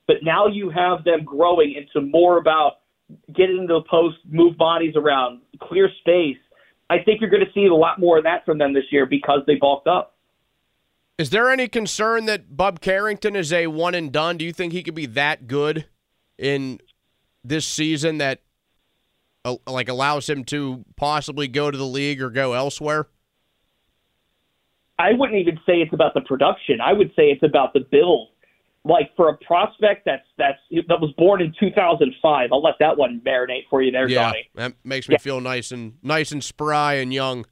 but 0.07 0.17
now 0.23 0.47
you 0.47 0.71
have 0.71 1.05
them 1.05 1.25
growing 1.25 1.75
into 1.75 2.07
more 2.07 2.39
about 2.39 2.79
getting 3.35 3.59
into 3.59 3.75
the 3.75 3.83
post, 3.91 4.17
move 4.29 4.57
bodies 4.57 4.95
around, 4.97 5.41
clear 5.61 5.89
space. 6.01 6.37
I 6.93 7.03
think 7.03 7.23
you're 7.23 7.31
going 7.31 7.45
to 7.45 7.53
see 7.55 7.65
a 7.65 7.75
lot 7.75 7.99
more 7.99 8.19
of 8.19 8.25
that 8.25 8.45
from 8.45 8.59
them 8.59 8.75
this 8.75 8.85
year 8.91 9.07
because 9.07 9.41
they 9.47 9.55
bulked 9.55 9.87
up. 9.87 10.15
Is 11.17 11.31
there 11.31 11.51
any 11.51 11.67
concern 11.67 12.27
that 12.27 12.55
Bub 12.55 12.81
Carrington 12.81 13.35
is 13.35 13.51
a 13.51 13.69
one 13.69 13.95
and 13.95 14.13
done? 14.13 14.37
Do 14.37 14.45
you 14.45 14.53
think 14.53 14.75
he 14.75 14.83
could 14.83 14.95
be 14.95 15.07
that 15.07 15.47
good 15.47 15.87
in 16.37 16.81
this 17.43 17.67
season 17.67 18.19
that 18.19 18.43
uh, 19.47 19.57
like 19.67 19.89
allows 19.89 20.29
him 20.29 20.45
to 20.45 20.85
possibly 20.97 21.49
go 21.49 21.71
to 21.71 21.79
the 21.79 21.87
league 21.87 22.21
or 22.21 22.29
go 22.29 22.53
elsewhere? 22.53 23.09
I 24.99 25.13
wouldn't 25.15 25.39
even 25.39 25.59
say 25.65 25.77
it's 25.77 25.95
about 25.95 26.13
the 26.13 26.21
production. 26.21 26.83
I 26.83 26.93
would 26.93 27.09
say 27.17 27.31
it's 27.31 27.43
about 27.43 27.73
the 27.73 27.81
build. 27.81 28.29
Like 28.85 29.15
for 29.15 29.29
a 29.29 29.37
prospect 29.39 30.05
that's 30.05 30.27
that's 30.39 30.59
that 30.89 31.01
was 31.01 31.13
born 31.17 31.41
in 31.41 31.55
2005, 31.61 32.49
I'll 32.53 32.63
let 32.63 32.75
that 32.81 32.99
one 32.99 33.21
marinate 33.25 33.69
for 33.71 33.81
you 33.81 33.93
there, 33.93 34.09
yeah, 34.09 34.31
Johnny. 34.31 34.51
That 34.57 34.73
makes 34.83 35.09
me 35.09 35.15
yeah. 35.15 35.19
feel 35.19 35.41
nice 35.41 35.71
and 35.71 35.95
nice 36.03 36.33
and 36.33 36.43
spry 36.43 36.95
and 36.95 37.15
young. 37.15 37.47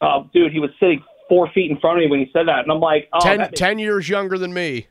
Oh, 0.00 0.30
dude, 0.32 0.50
he 0.50 0.60
was 0.60 0.70
sitting 0.80 1.04
four 1.28 1.50
feet 1.54 1.70
in 1.70 1.78
front 1.78 1.98
of 1.98 2.04
me 2.04 2.10
when 2.10 2.20
he 2.20 2.30
said 2.32 2.48
that, 2.48 2.60
and 2.60 2.72
I'm 2.72 2.80
like, 2.80 3.08
oh, 3.12 3.20
ten, 3.20 3.52
ten 3.52 3.78
years 3.78 4.08
younger 4.08 4.38
than 4.38 4.54
me. 4.54 4.88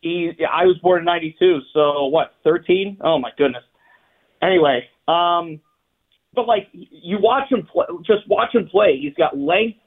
He, 0.00 0.32
I 0.50 0.64
was 0.64 0.78
born 0.78 1.00
in 1.00 1.04
'92, 1.04 1.60
so 1.74 2.06
what? 2.06 2.32
13? 2.44 2.98
Oh 3.02 3.18
my 3.18 3.30
goodness. 3.36 3.64
Anyway, 4.40 4.88
um, 5.08 5.60
but 6.34 6.46
like 6.46 6.68
you 6.72 7.18
watch 7.20 7.50
him 7.50 7.66
play, 7.70 7.86
just 8.06 8.28
watch 8.28 8.54
him 8.54 8.68
play. 8.68 8.98
He's 9.00 9.14
got 9.14 9.36
length, 9.36 9.78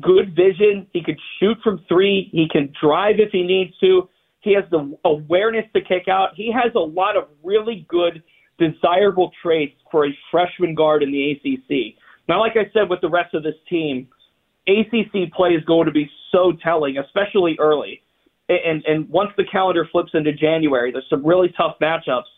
good 0.00 0.34
vision. 0.34 0.86
He 0.92 1.02
could 1.02 1.18
shoot 1.38 1.56
from 1.62 1.84
three. 1.88 2.28
He 2.32 2.48
can 2.50 2.72
drive 2.80 3.16
if 3.18 3.30
he 3.30 3.42
needs 3.42 3.78
to. 3.78 4.08
He 4.44 4.54
has 4.54 4.64
the 4.70 4.96
awareness 5.04 5.64
to 5.74 5.80
kick 5.80 6.06
out. 6.06 6.30
He 6.36 6.52
has 6.52 6.72
a 6.74 6.78
lot 6.78 7.16
of 7.16 7.28
really 7.42 7.86
good, 7.88 8.22
desirable 8.58 9.32
traits 9.42 9.74
for 9.90 10.06
a 10.06 10.10
freshman 10.30 10.74
guard 10.74 11.02
in 11.02 11.10
the 11.10 11.32
ACC. 11.32 11.96
Now, 12.28 12.40
like 12.40 12.52
I 12.56 12.70
said 12.72 12.90
with 12.90 13.00
the 13.00 13.08
rest 13.08 13.34
of 13.34 13.42
this 13.42 13.54
team, 13.68 14.06
ACC 14.68 15.32
play 15.32 15.50
is 15.50 15.64
going 15.64 15.86
to 15.86 15.92
be 15.92 16.10
so 16.30 16.52
telling, 16.62 16.98
especially 16.98 17.56
early. 17.58 18.02
And 18.48 18.84
and 18.86 19.08
once 19.08 19.30
the 19.38 19.44
calendar 19.50 19.88
flips 19.90 20.10
into 20.12 20.32
January, 20.32 20.92
there's 20.92 21.08
some 21.08 21.24
really 21.24 21.52
tough 21.56 21.76
matchups 21.80 22.28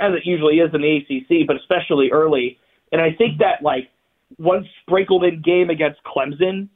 as 0.00 0.12
it 0.14 0.22
usually 0.24 0.56
is 0.56 0.70
in 0.74 0.82
the 0.82 0.96
ACC, 0.96 1.46
but 1.46 1.56
especially 1.56 2.10
early. 2.10 2.58
And 2.90 3.00
I 3.00 3.12
think 3.16 3.38
that 3.38 3.62
like 3.62 3.88
one 4.36 4.68
sprinkled 4.82 5.22
in 5.22 5.40
game 5.42 5.70
against 5.70 6.00
Clemson 6.04 6.68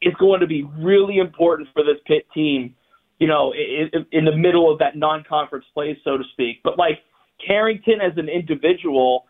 is 0.00 0.14
going 0.20 0.40
to 0.40 0.46
be 0.46 0.62
really 0.78 1.18
important 1.18 1.68
for 1.72 1.82
this 1.82 1.96
Pitt 2.06 2.26
team. 2.32 2.76
You 3.18 3.26
know, 3.26 3.52
in, 3.52 4.06
in 4.12 4.24
the 4.24 4.36
middle 4.36 4.72
of 4.72 4.78
that 4.78 4.96
non-conference 4.96 5.64
play, 5.74 5.98
so 6.04 6.16
to 6.16 6.24
speak. 6.32 6.60
But 6.62 6.78
like 6.78 7.00
Carrington 7.44 8.00
as 8.00 8.16
an 8.16 8.28
individual, 8.28 9.24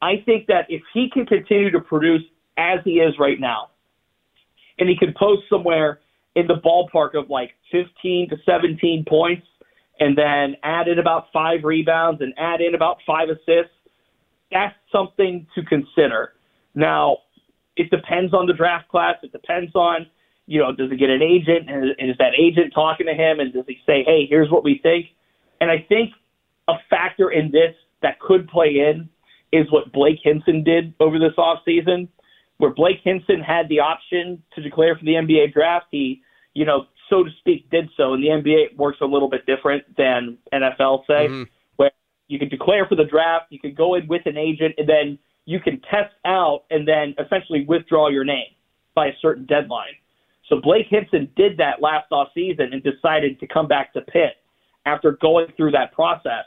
I 0.00 0.22
think 0.24 0.46
that 0.46 0.66
if 0.68 0.82
he 0.94 1.10
can 1.12 1.26
continue 1.26 1.70
to 1.72 1.80
produce 1.80 2.22
as 2.56 2.80
he 2.84 3.00
is 3.00 3.14
right 3.18 3.40
now, 3.40 3.70
and 4.78 4.88
he 4.88 4.96
can 4.96 5.14
post 5.18 5.42
somewhere 5.50 6.00
in 6.34 6.46
the 6.46 6.54
ballpark 6.54 7.18
of 7.18 7.30
like 7.30 7.50
15 7.72 8.28
to 8.30 8.36
17 8.44 9.04
points 9.08 9.46
and 9.98 10.16
then 10.16 10.56
add 10.62 10.88
in 10.88 10.98
about 10.98 11.26
five 11.32 11.64
rebounds 11.64 12.20
and 12.20 12.34
add 12.36 12.60
in 12.60 12.74
about 12.74 12.98
five 13.06 13.28
assists, 13.30 13.72
that's 14.52 14.74
something 14.92 15.46
to 15.54 15.64
consider. 15.64 16.34
Now, 16.74 17.18
it 17.76 17.90
depends 17.90 18.34
on 18.34 18.46
the 18.46 18.52
draft 18.52 18.88
class. 18.88 19.16
It 19.22 19.32
depends 19.32 19.74
on, 19.74 20.06
you 20.46 20.60
know, 20.60 20.72
does 20.72 20.90
he 20.90 20.96
get 20.96 21.10
an 21.10 21.22
agent? 21.22 21.68
And 21.68 22.10
is 22.10 22.16
that 22.18 22.32
agent 22.38 22.72
talking 22.74 23.06
to 23.06 23.14
him? 23.14 23.40
And 23.40 23.52
does 23.52 23.64
he 23.66 23.78
say, 23.86 24.04
hey, 24.04 24.26
here's 24.28 24.50
what 24.50 24.64
we 24.64 24.78
think? 24.82 25.06
And 25.60 25.70
I 25.70 25.84
think 25.88 26.12
a 26.68 26.74
factor 26.88 27.30
in 27.30 27.50
this 27.50 27.74
that 28.02 28.20
could 28.20 28.48
play 28.48 28.68
in 28.68 29.08
is 29.52 29.70
what 29.70 29.92
Blake 29.92 30.18
Hinson 30.22 30.62
did 30.62 30.94
over 31.00 31.18
this 31.18 31.32
offseason, 31.38 32.08
where 32.58 32.72
Blake 32.72 33.00
Hinson 33.02 33.40
had 33.40 33.68
the 33.68 33.80
option 33.80 34.42
to 34.54 34.62
declare 34.62 34.96
for 34.96 35.04
the 35.04 35.12
NBA 35.12 35.52
draft. 35.52 35.86
He, 35.90 36.22
you 36.54 36.64
know, 36.64 36.86
so 37.10 37.24
to 37.24 37.30
speak, 37.38 37.70
did 37.70 37.88
so. 37.96 38.14
And 38.14 38.22
the 38.22 38.28
NBA 38.28 38.76
works 38.76 38.98
a 39.00 39.06
little 39.06 39.28
bit 39.28 39.46
different 39.46 39.84
than 39.96 40.38
NFL, 40.52 41.06
say, 41.06 41.28
mm-hmm. 41.28 41.42
where 41.76 41.90
you 42.28 42.38
can 42.38 42.48
declare 42.48 42.86
for 42.86 42.96
the 42.96 43.04
draft, 43.04 43.46
you 43.50 43.58
can 43.58 43.74
go 43.74 43.94
in 43.94 44.06
with 44.06 44.22
an 44.26 44.36
agent, 44.36 44.74
and 44.78 44.88
then 44.88 45.18
you 45.44 45.60
can 45.60 45.80
test 45.80 46.14
out 46.24 46.64
and 46.70 46.86
then 46.86 47.14
essentially 47.24 47.64
withdraw 47.66 48.08
your 48.08 48.24
name 48.24 48.48
by 48.94 49.06
a 49.06 49.12
certain 49.20 49.46
deadline. 49.46 49.94
So 50.48 50.60
Blake 50.60 50.86
Hinson 50.88 51.30
did 51.36 51.56
that 51.58 51.82
last 51.82 52.06
off 52.12 52.28
season 52.34 52.72
and 52.72 52.82
decided 52.82 53.40
to 53.40 53.46
come 53.46 53.66
back 53.66 53.92
to 53.94 54.00
Pitt 54.00 54.34
after 54.84 55.12
going 55.20 55.48
through 55.56 55.72
that 55.72 55.92
process. 55.92 56.44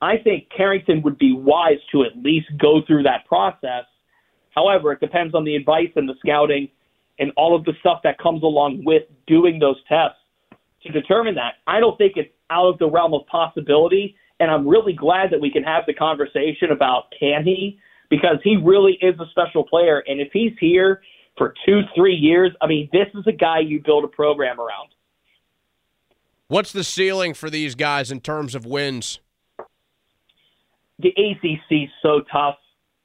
I 0.00 0.18
think 0.18 0.48
Carrington 0.56 1.02
would 1.02 1.18
be 1.18 1.32
wise 1.32 1.78
to 1.92 2.04
at 2.04 2.16
least 2.16 2.46
go 2.58 2.82
through 2.86 3.02
that 3.04 3.26
process. 3.26 3.84
However, 4.50 4.92
it 4.92 5.00
depends 5.00 5.34
on 5.34 5.44
the 5.44 5.56
advice 5.56 5.90
and 5.96 6.08
the 6.08 6.14
scouting 6.20 6.68
and 7.18 7.32
all 7.36 7.56
of 7.56 7.64
the 7.64 7.72
stuff 7.80 8.00
that 8.04 8.18
comes 8.18 8.42
along 8.42 8.84
with 8.84 9.04
doing 9.26 9.58
those 9.58 9.76
tests 9.88 10.18
to 10.82 10.92
determine 10.92 11.34
that. 11.34 11.54
I 11.66 11.80
don't 11.80 11.96
think 11.98 12.12
it's 12.16 12.30
out 12.50 12.66
of 12.66 12.78
the 12.78 12.88
realm 12.88 13.14
of 13.14 13.26
possibility, 13.26 14.14
and 14.38 14.50
I'm 14.50 14.68
really 14.68 14.92
glad 14.92 15.30
that 15.32 15.40
we 15.40 15.50
can 15.50 15.64
have 15.64 15.84
the 15.86 15.94
conversation 15.94 16.70
about 16.70 17.12
can 17.18 17.42
he, 17.44 17.80
because 18.08 18.36
he 18.44 18.56
really 18.56 18.98
is 19.00 19.18
a 19.18 19.26
special 19.30 19.64
player, 19.64 20.04
and 20.06 20.20
if 20.20 20.28
he's 20.32 20.52
here 20.60 21.00
for 21.36 21.54
two, 21.64 21.82
three 21.94 22.14
years, 22.14 22.52
I 22.60 22.66
mean, 22.66 22.88
this 22.92 23.08
is 23.14 23.26
a 23.26 23.32
guy 23.32 23.60
you 23.60 23.80
build 23.84 24.04
a 24.04 24.08
program 24.08 24.58
around. 24.58 24.90
What's 26.48 26.72
the 26.72 26.84
ceiling 26.84 27.34
for 27.34 27.50
these 27.50 27.74
guys 27.74 28.10
in 28.10 28.20
terms 28.20 28.54
of 28.54 28.64
wins? 28.64 29.18
The 30.98 31.08
ACC 31.08 31.70
is 31.70 31.88
so 32.02 32.22
tough, 32.32 32.56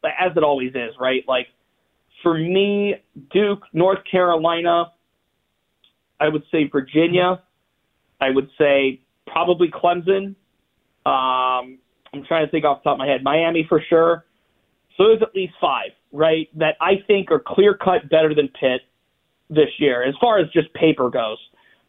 as 0.04 0.32
it 0.36 0.44
always 0.44 0.72
is, 0.76 0.94
right? 1.00 1.24
Like 1.28 1.48
for 2.24 2.38
me, 2.38 2.96
Duke, 3.32 3.64
North 3.74 4.00
Carolina, 4.10 4.92
I 6.20 6.30
would 6.30 6.44
say 6.52 6.70
Virginia, 6.72 7.42
I 8.22 8.30
would 8.30 8.50
say 8.58 9.02
probably 9.26 9.70
Clemson. 9.70 10.36
Um, 11.06 11.80
I'm 12.14 12.24
trying 12.28 12.46
to 12.46 12.52
think 12.52 12.64
off 12.64 12.84
the 12.84 12.90
top 12.90 12.94
of 12.94 13.00
my 13.00 13.08
head. 13.08 13.24
Miami 13.24 13.66
for 13.68 13.82
sure. 13.90 14.26
So 14.98 15.08
there's 15.08 15.22
at 15.22 15.34
least 15.34 15.54
five, 15.60 15.92
right, 16.12 16.50
that 16.58 16.76
I 16.82 17.04
think 17.08 17.32
are 17.32 17.42
clear 17.46 17.74
cut 17.76 18.10
better 18.10 18.34
than 18.34 18.50
Pitt 18.50 18.82
this 19.50 19.70
year, 19.80 20.04
as 20.04 20.16
far 20.20 20.40
as 20.40 20.50
just 20.52 20.74
paper 20.74 21.10
goes. 21.10 21.38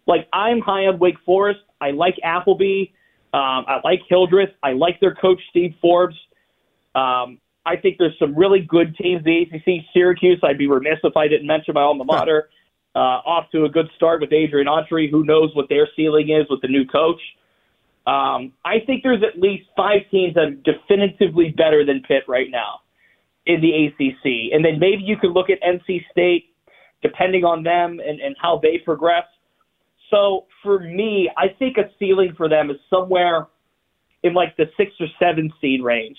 Like 0.07 0.29
I'm 0.33 0.61
high 0.61 0.87
on 0.87 0.99
Wake 0.99 1.19
Forest. 1.25 1.61
I 1.81 1.91
like 1.91 2.17
Appleby. 2.23 2.91
Um, 3.35 3.65
I 3.67 3.81
like 3.85 4.01
Hildreth. 4.09 4.51
I 4.63 4.73
like 4.73 5.01
their 5.01 5.15
coach 5.15 5.41
Steve 5.51 5.75
Forbes. 5.81 6.17
Um, 6.95 7.39
I 7.65 7.77
think 7.77 7.97
there's 7.99 8.19
some 8.19 8.35
really 8.35 8.61
good 8.61 8.97
teams. 8.97 9.25
The 9.25 9.43
ACC, 9.43 9.85
Syracuse. 9.95 10.41
I'd 10.43 10.59
be 10.59 10.67
remiss 10.67 10.99
if 11.05 11.17
I 11.17 11.29
didn't 11.29 11.47
mention 11.47 11.75
my 11.75 11.83
alma 11.83 12.05
mater. 12.05 12.51
Uh, 12.95 13.25
off 13.25 13.51
to 13.53 13.65
a 13.65 13.71
good 13.71 13.87
start 13.97 14.21
with 14.21 14.33
Adrian 14.33 14.67
Autry. 14.67 15.11
Who 15.11 15.25
knows 15.25 15.55
what 15.55 15.69
their 15.71 15.89
ceiling 15.97 16.29
is 16.29 16.47
with 16.51 16.61
the 16.61 16.69
new 16.69 16.85
coach? 16.85 17.21
Um, 18.07 18.53
I 18.65 18.81
think 18.85 19.03
there's 19.03 19.23
at 19.23 19.41
least 19.41 19.65
five 19.77 20.03
teams 20.11 20.35
that 20.35 20.41
are 20.41 20.51
definitively 20.51 21.55
better 21.57 21.87
than 21.87 22.03
Pitt 22.03 22.25
right 22.29 22.51
now 22.51 22.82
in 23.47 23.61
the 23.61 23.87
ACC, 23.87 24.53
and 24.53 24.65
then 24.65 24.79
maybe 24.79 25.03
you 25.03 25.17
could 25.17 25.33
look 25.33 25.49
at 25.51 25.59
NC 25.63 26.03
State, 26.11 26.55
depending 27.03 27.45
on 27.45 27.63
them 27.63 28.01
and, 28.05 28.21
and 28.21 28.37
how 28.41 28.61
they 28.63 28.79
progress. 28.85 29.25
So 30.11 30.47
for 30.63 30.79
me, 30.79 31.31
I 31.37 31.49
think 31.59 31.77
a 31.77 31.91
ceiling 31.99 32.35
for 32.37 32.49
them 32.49 32.71
is 32.71 32.77
somewhere 32.89 33.49
in 34.23 34.35
like 34.35 34.57
the 34.57 34.67
six 34.77 34.93
or 35.01 35.07
seven 35.19 35.53
seed 35.61 35.83
range 35.83 36.19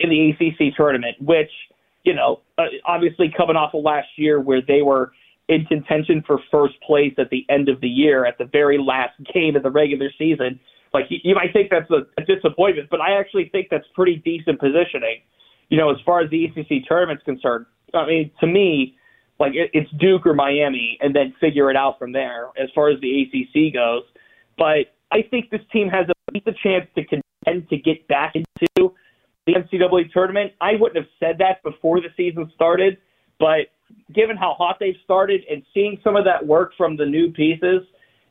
in 0.00 0.10
the 0.10 0.30
ACC 0.30 0.74
tournament, 0.76 1.16
which, 1.20 1.50
you 2.04 2.14
know, 2.14 2.40
uh, 2.58 2.64
obviously 2.86 3.32
coming 3.36 3.56
off 3.56 3.74
of 3.74 3.82
last 3.82 4.08
year 4.16 4.40
where 4.40 4.62
they 4.66 4.82
were 4.82 5.12
in 5.48 5.64
contention 5.66 6.22
for 6.26 6.38
first 6.50 6.74
place 6.82 7.14
at 7.18 7.30
the 7.30 7.46
end 7.48 7.68
of 7.68 7.80
the 7.80 7.88
year 7.88 8.26
at 8.26 8.38
the 8.38 8.46
very 8.46 8.78
last 8.78 9.14
game 9.32 9.56
of 9.56 9.62
the 9.62 9.70
regular 9.70 10.10
season. 10.18 10.58
Like 10.92 11.04
you, 11.08 11.34
might 11.34 11.52
think 11.52 11.70
that's 11.70 11.90
a, 11.90 12.06
a 12.20 12.24
disappointment, 12.24 12.88
but 12.90 13.00
I 13.00 13.18
actually 13.18 13.48
think 13.50 13.68
that's 13.70 13.86
pretty 13.94 14.16
decent 14.16 14.58
positioning. 14.58 15.20
You 15.68 15.78
know, 15.78 15.90
as 15.90 15.96
far 16.04 16.20
as 16.20 16.30
the 16.30 16.44
ACC 16.44 16.86
tournament's 16.86 17.24
concerned, 17.24 17.66
I 17.94 18.06
mean, 18.06 18.30
to 18.40 18.46
me, 18.46 18.96
like 19.38 19.54
it, 19.54 19.70
it's 19.72 19.90
Duke 19.92 20.26
or 20.26 20.34
Miami, 20.34 20.98
and 21.00 21.14
then 21.14 21.34
figure 21.40 21.70
it 21.70 21.76
out 21.76 21.98
from 21.98 22.12
there 22.12 22.48
as 22.58 22.68
far 22.74 22.88
as 22.88 23.00
the 23.00 23.22
ACC 23.22 23.74
goes. 23.74 24.02
But 24.56 24.94
I 25.12 25.22
think 25.30 25.50
this 25.50 25.60
team 25.72 25.88
has 25.88 26.06
at 26.08 26.16
least 26.32 26.46
a 26.46 26.54
chance 26.62 26.86
to 26.94 27.04
contend 27.04 27.68
to 27.68 27.76
get 27.76 28.06
back 28.08 28.34
into 28.34 28.94
the 29.46 29.54
NCAA 29.54 30.10
tournament. 30.12 30.52
I 30.60 30.72
wouldn't 30.78 30.96
have 30.96 31.12
said 31.20 31.38
that 31.38 31.62
before 31.62 32.00
the 32.00 32.08
season 32.16 32.50
started, 32.54 32.98
but 33.38 33.68
given 34.12 34.36
how 34.36 34.54
hot 34.54 34.78
they've 34.80 34.96
started 35.04 35.42
and 35.50 35.62
seeing 35.72 35.98
some 36.02 36.16
of 36.16 36.24
that 36.24 36.44
work 36.44 36.72
from 36.76 36.96
the 36.96 37.06
new 37.06 37.30
pieces, 37.30 37.82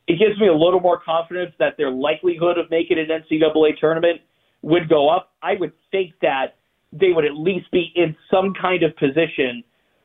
it 0.07 0.19
gives 0.19 0.39
me 0.39 0.47
a 0.47 0.53
little 0.53 0.79
more 0.79 0.99
confidence 0.99 1.53
that 1.59 1.77
their 1.77 1.91
likelihood 1.91 2.57
of 2.57 2.69
making 2.69 2.99
an 2.99 3.07
NCAA 3.07 3.77
tournament 3.79 4.21
would 4.61 4.89
go 4.89 5.09
up. 5.09 5.33
I 5.41 5.55
would 5.59 5.73
think 5.91 6.13
that 6.21 6.55
they 6.93 7.11
would 7.11 7.25
at 7.25 7.35
least 7.35 7.69
be 7.71 7.91
in 7.95 8.15
some 8.31 8.53
kind 8.59 8.83
of 8.83 8.95
position, 8.97 9.63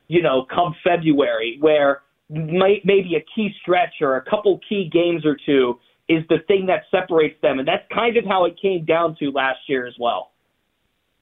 you 0.09 0.23
know, 0.23 0.47
come 0.53 0.75
February 0.85 1.59
where 1.61 2.03
may, 2.29 2.81
maybe 2.85 3.17
a 3.17 3.25
key 3.35 3.51
stretch 3.63 3.95
or 4.01 4.17
a 4.17 4.25
couple 4.25 4.59
key 4.69 4.91
games 4.93 5.25
or 5.25 5.37
two 5.47 5.79
is 6.09 6.25
the 6.29 6.39
thing 6.49 6.67
that 6.67 6.83
separates 6.91 7.41
them. 7.43 7.59
And 7.59 7.69
that's 7.69 7.85
kind 7.93 8.17
of 8.17 8.25
how 8.25 8.45
it 8.45 8.61
came 8.61 8.85
down 8.85 9.17
to 9.21 9.31
last 9.31 9.61
year 9.69 9.87
as 9.87 9.95
well. 9.99 10.33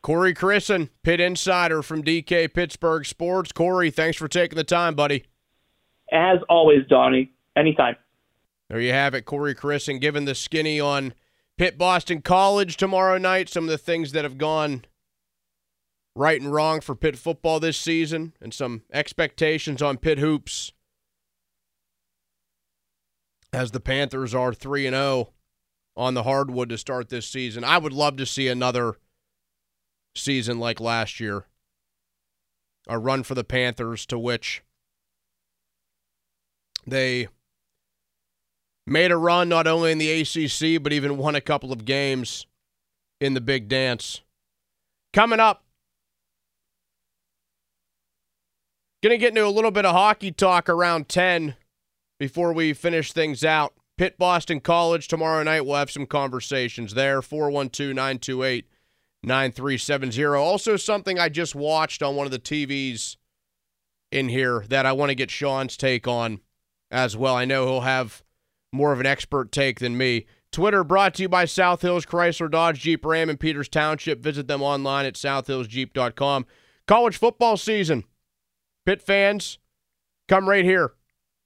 Corey 0.00 0.32
Crisan, 0.32 0.88
Pitt 1.02 1.20
Insider 1.20 1.82
from 1.82 2.02
DK 2.02 2.52
Pittsburgh 2.54 3.04
Sports. 3.04 3.52
Corey, 3.52 3.90
thanks 3.90 4.16
for 4.16 4.28
taking 4.28 4.56
the 4.56 4.64
time, 4.64 4.94
buddy. 4.94 5.24
As 6.10 6.38
always, 6.48 6.86
Donnie. 6.88 7.32
Anytime. 7.56 7.96
There 8.68 8.80
you 8.80 8.92
have 8.92 9.14
it, 9.14 9.22
Corey 9.22 9.54
Crisan, 9.54 10.00
giving 10.00 10.24
the 10.24 10.34
skinny 10.34 10.78
on 10.78 11.14
Pitt 11.56 11.76
Boston 11.76 12.22
College 12.22 12.76
tomorrow 12.76 13.18
night. 13.18 13.48
Some 13.48 13.64
of 13.64 13.70
the 13.70 13.78
things 13.78 14.12
that 14.12 14.24
have 14.24 14.38
gone 14.38 14.84
right 16.18 16.40
and 16.40 16.52
wrong 16.52 16.80
for 16.80 16.96
Pitt 16.96 17.16
football 17.16 17.60
this 17.60 17.78
season, 17.78 18.32
and 18.40 18.52
some 18.52 18.82
expectations 18.92 19.80
on 19.80 19.98
Pitt 19.98 20.18
hoops 20.18 20.72
as 23.52 23.70
the 23.70 23.80
Panthers 23.80 24.34
are 24.34 24.52
3 24.52 24.86
and 24.86 24.94
0 24.94 25.32
on 25.96 26.14
the 26.14 26.24
hardwood 26.24 26.68
to 26.70 26.76
start 26.78 27.08
this 27.08 27.26
season. 27.26 27.62
I 27.62 27.78
would 27.78 27.92
love 27.92 28.16
to 28.16 28.26
see 28.26 28.48
another 28.48 28.96
season 30.16 30.58
like 30.58 30.80
last 30.80 31.20
year. 31.20 31.46
A 32.88 32.98
run 32.98 33.22
for 33.22 33.34
the 33.34 33.44
Panthers 33.44 34.04
to 34.06 34.18
which 34.18 34.62
they 36.86 37.28
made 38.86 39.12
a 39.12 39.16
run 39.16 39.48
not 39.48 39.66
only 39.66 39.92
in 39.92 39.98
the 39.98 40.20
ACC, 40.20 40.82
but 40.82 40.92
even 40.92 41.16
won 41.18 41.36
a 41.36 41.40
couple 41.40 41.70
of 41.72 41.84
games 41.84 42.46
in 43.20 43.34
the 43.34 43.40
big 43.40 43.68
dance. 43.68 44.22
Coming 45.12 45.40
up, 45.40 45.64
going 49.02 49.12
to 49.12 49.18
get 49.18 49.28
into 49.28 49.46
a 49.46 49.48
little 49.48 49.70
bit 49.70 49.84
of 49.84 49.94
hockey 49.94 50.32
talk 50.32 50.68
around 50.68 51.08
10 51.08 51.54
before 52.18 52.52
we 52.52 52.72
finish 52.72 53.12
things 53.12 53.44
out. 53.44 53.74
Pitt 53.96 54.16
Boston 54.18 54.60
College 54.60 55.08
tomorrow 55.08 55.42
night. 55.42 55.66
We'll 55.66 55.76
have 55.76 55.90
some 55.90 56.06
conversations 56.06 56.94
there. 56.94 57.20
412 57.20 57.94
928 57.94 58.66
9370. 59.24 60.24
Also, 60.24 60.76
something 60.76 61.18
I 61.18 61.28
just 61.28 61.54
watched 61.54 62.02
on 62.02 62.14
one 62.14 62.26
of 62.26 62.30
the 62.30 62.38
TVs 62.38 63.16
in 64.12 64.28
here 64.28 64.64
that 64.68 64.86
I 64.86 64.92
want 64.92 65.10
to 65.10 65.16
get 65.16 65.30
Sean's 65.30 65.76
take 65.76 66.06
on 66.06 66.40
as 66.90 67.16
well. 67.16 67.34
I 67.34 67.44
know 67.44 67.66
he'll 67.66 67.80
have 67.80 68.22
more 68.72 68.92
of 68.92 69.00
an 69.00 69.06
expert 69.06 69.50
take 69.50 69.80
than 69.80 69.96
me. 69.96 70.26
Twitter 70.50 70.82
brought 70.82 71.14
to 71.14 71.22
you 71.22 71.28
by 71.28 71.44
South 71.44 71.82
Hills 71.82 72.06
Chrysler 72.06 72.50
Dodge 72.50 72.80
Jeep 72.80 73.04
Ram 73.04 73.28
in 73.28 73.36
Peters 73.36 73.68
Township. 73.68 74.20
Visit 74.20 74.46
them 74.46 74.62
online 74.62 75.04
at 75.04 75.14
southhillsjeep.com. 75.14 76.46
College 76.86 77.16
football 77.16 77.56
season. 77.56 78.04
Pitt 78.88 79.02
fans, 79.02 79.58
come 80.28 80.48
right 80.48 80.64
here 80.64 80.94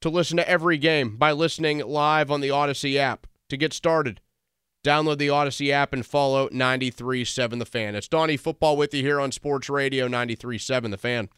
to 0.00 0.08
listen 0.08 0.36
to 0.36 0.48
every 0.48 0.78
game 0.78 1.16
by 1.16 1.32
listening 1.32 1.80
live 1.80 2.30
on 2.30 2.40
the 2.40 2.50
Audacy 2.50 2.94
app. 2.94 3.26
To 3.48 3.56
get 3.56 3.72
started, 3.72 4.20
Download 4.84 5.18
the 5.18 5.26
Audacy 5.26 5.70
app 5.70 5.92
and 5.92 6.06
follow 6.06 6.48
93.7 6.50 7.58
The 7.58 7.66
Fan. 7.66 7.96
It's 7.96 8.06
Donnie 8.06 8.36
Football 8.36 8.76
with 8.76 8.94
you 8.94 9.02
here 9.02 9.20
on 9.20 9.32
Sports 9.32 9.68
Radio 9.68 10.06
93.7 10.06 10.92
The 10.92 10.96
Fan. 10.96 11.30